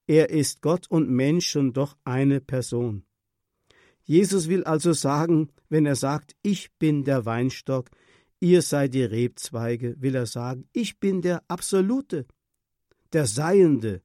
Er 0.07 0.29
ist 0.29 0.61
Gott 0.61 0.89
und 0.89 1.09
Mensch 1.09 1.55
und 1.55 1.73
doch 1.73 1.97
eine 2.03 2.41
Person. 2.41 3.05
Jesus 4.03 4.47
will 4.49 4.63
also 4.63 4.93
sagen, 4.93 5.49
wenn 5.69 5.85
er 5.85 5.95
sagt, 5.95 6.35
ich 6.43 6.71
bin 6.77 7.03
der 7.03 7.25
Weinstock, 7.25 7.89
ihr 8.39 8.61
seid 8.61 8.93
die 8.93 9.03
Rebzweige, 9.03 9.95
will 9.99 10.15
er 10.15 10.27
sagen, 10.27 10.69
ich 10.73 10.99
bin 10.99 11.21
der 11.21 11.41
Absolute, 11.47 12.27
der 13.15 13.25
Seiende, 13.25 14.03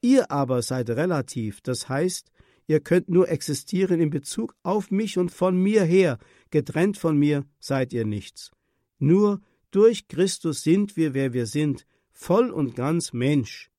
Ihr 0.00 0.30
aber 0.30 0.62
seid 0.62 0.90
relativ, 0.90 1.60
das 1.60 1.88
heißt, 1.88 2.30
ihr 2.66 2.80
könnt 2.80 3.08
nur 3.08 3.28
existieren 3.28 4.00
in 4.00 4.10
Bezug 4.10 4.54
auf 4.62 4.90
mich 4.90 5.18
und 5.18 5.30
von 5.30 5.60
mir 5.60 5.82
her, 5.82 6.18
getrennt 6.50 6.96
von 6.98 7.16
mir 7.16 7.44
seid 7.58 7.92
ihr 7.92 8.04
nichts. 8.04 8.52
Nur 8.98 9.40
durch 9.70 10.06
Christus 10.06 10.62
sind 10.62 10.96
wir, 10.96 11.14
wer 11.14 11.32
wir 11.32 11.46
sind, 11.46 11.84
voll 12.12 12.50
und 12.50 12.76
ganz 12.76 13.12
Mensch. 13.12 13.70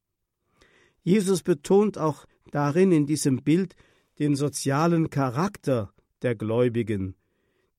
Jesus 1.03 1.41
betont 1.41 1.97
auch 1.97 2.26
darin 2.51 2.91
in 2.91 3.05
diesem 3.05 3.43
Bild 3.43 3.76
den 4.20 4.36
sozialen 4.36 5.09
Charakter 5.09 5.93
der 6.22 6.36
Gläubigen. 6.36 7.15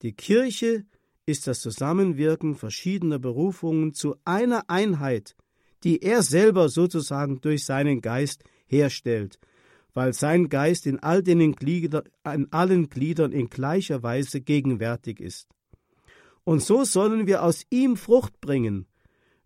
Die 0.01 0.12
Kirche 0.12 0.86
ist 1.26 1.47
das 1.47 1.61
Zusammenwirken 1.61 2.55
verschiedener 2.55 3.18
Berufungen 3.18 3.93
zu 3.93 4.16
einer 4.24 4.64
Einheit, 4.68 5.36
die 5.85 6.03
er 6.03 6.22
selber 6.22 6.68
sozusagen 6.68 7.41
durch 7.41 7.64
seinen 7.64 8.01
Geist 8.01 8.45
herstellt, 8.66 9.39
weil 9.95 10.12
sein 10.12 10.49
Geist 10.49 10.87
in, 10.87 10.99
all 10.99 11.22
den 11.22 11.53
Glieder, 11.53 12.05
in 12.24 12.53
allen 12.53 12.89
Gliedern 12.89 13.33
in 13.33 13.49
gleicher 13.49 14.03
Weise 14.03 14.41
gegenwärtig 14.41 15.20
ist. 15.20 15.49
Und 16.45 16.62
so 16.62 16.85
sollen 16.85 17.26
wir 17.26 17.43
aus 17.43 17.64
ihm 17.70 17.97
Frucht 17.97 18.41
bringen, 18.41 18.87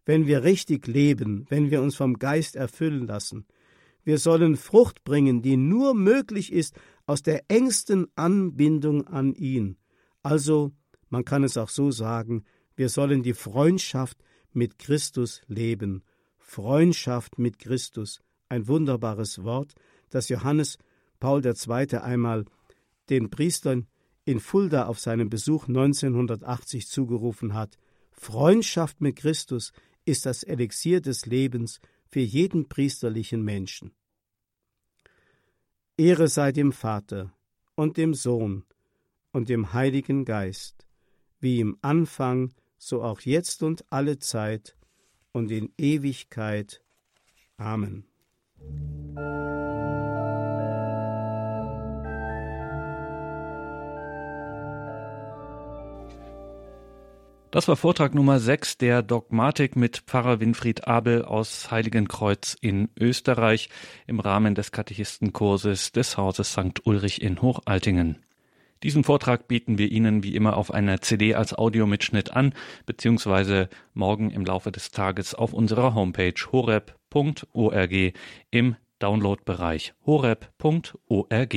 wenn 0.05 0.27
wir 0.27 0.45
richtig 0.45 0.87
leben, 0.87 1.47
wenn 1.49 1.71
wir 1.71 1.83
uns 1.83 1.97
vom 1.97 2.19
Geist 2.19 2.57
erfüllen 2.57 3.07
lassen. 3.07 3.47
Wir 4.05 4.19
sollen 4.19 4.57
Frucht 4.57 5.03
bringen, 5.03 5.41
die 5.41 5.57
nur 5.57 5.95
möglich 5.95 6.53
ist 6.53 6.75
aus 7.07 7.23
der 7.23 7.45
engsten 7.49 8.07
Anbindung 8.17 9.07
an 9.07 9.35
ihn. 9.35 9.77
Also, 10.23 10.73
man 11.09 11.25
kann 11.25 11.45
es 11.45 11.57
auch 11.57 11.71
so 11.71 11.91
sagen, 11.91 12.45
wir 12.77 12.89
sollen 12.89 13.23
die 13.23 13.35
Freundschaft 13.35 14.19
mit 14.53 14.79
Christus 14.79 15.43
leben. 15.47 16.03
Freundschaft 16.45 17.39
mit 17.39 17.59
Christus, 17.59 18.21
ein 18.49 18.69
wunderbares 18.69 19.43
Wort, 19.43 19.75
das 20.11 20.29
Johannes 20.29 20.79
Paul 21.19 21.45
II. 21.45 21.97
einmal 21.97 22.45
den 23.09 23.31
Priestern 23.31 23.89
in 24.27 24.41
Fulda 24.41 24.87
auf 24.87 25.01
seinem 25.01 25.31
Besuch 25.31 25.69
1980 25.69 26.87
zugerufen 26.87 27.55
hat. 27.55 27.79
Freundschaft 28.13 29.01
mit 29.01 29.17
Christus 29.17 29.73
ist 30.05 30.27
das 30.27 30.43
Elixier 30.43 31.01
des 31.01 31.27
Lebens 31.27 31.81
für 32.07 32.21
jeden 32.21 32.69
priesterlichen 32.69 33.43
Menschen. 33.43 33.93
Ehre 35.97 36.29
sei 36.29 36.53
dem 36.53 36.73
Vater 36.73 37.33
und 37.75 37.97
dem 37.97 38.15
Sohn 38.15 38.65
und 39.33 39.49
dem 39.49 39.73
Heiligen 39.73 40.25
Geist, 40.25 40.87
wie 41.41 41.61
im 41.61 41.79
Anfang, 41.81 42.53
so 42.77 43.03
auch 43.03 43.23
jetzt 43.23 43.63
und 43.63 43.85
alle 43.91 44.19
Zeit 44.19 44.77
und 45.35 45.51
in 45.51 45.71
Ewigkeit. 45.77 46.81
Amen. 47.59 48.05
Das 57.51 57.69
war 57.69 57.77
Vortrag 57.77 58.15
Nummer 58.15 58.41
6 58.41 58.79
der 58.79 59.03
Dogmatik 59.03 59.77
mit 59.77 59.99
Pfarrer 60.07 60.41
Winfried 60.41 60.89
Abel 60.89 61.25
aus 61.25 61.71
Heiligenkreuz 61.71 62.57
in 62.61 62.89
Österreich 62.99 63.69
im 64.09 64.19
Rahmen 64.19 64.57
des 64.57 64.73
Katechistenkurses 64.73 65.93
des 65.93 66.17
Hauses 66.17 66.53
St. 66.53 66.85
Ulrich 66.85 67.23
in 67.23 67.41
Hochaltingen. 67.43 68.24
Diesen 68.85 69.03
Vortrag 69.03 69.49
bieten 69.49 69.79
wir 69.79 69.91
Ihnen 69.91 70.23
wie 70.23 70.37
immer 70.37 70.59
auf 70.59 70.71
einer 70.71 71.01
CD 71.01 71.35
als 71.35 71.55
Audiomitschnitt 71.57 72.33
an, 72.37 72.53
beziehungsweise 72.85 73.71
morgen 73.95 74.31
im 74.31 74.45
Laufe 74.45 74.71
des 74.71 74.91
Tages 74.91 75.35
auf 75.35 75.55
unserer 75.55 75.95
Homepage 75.95 76.35
horeb.org 76.53 78.13
im 78.51 78.77
Downloadbereich 78.99 79.95
horeb.org. 80.05 81.57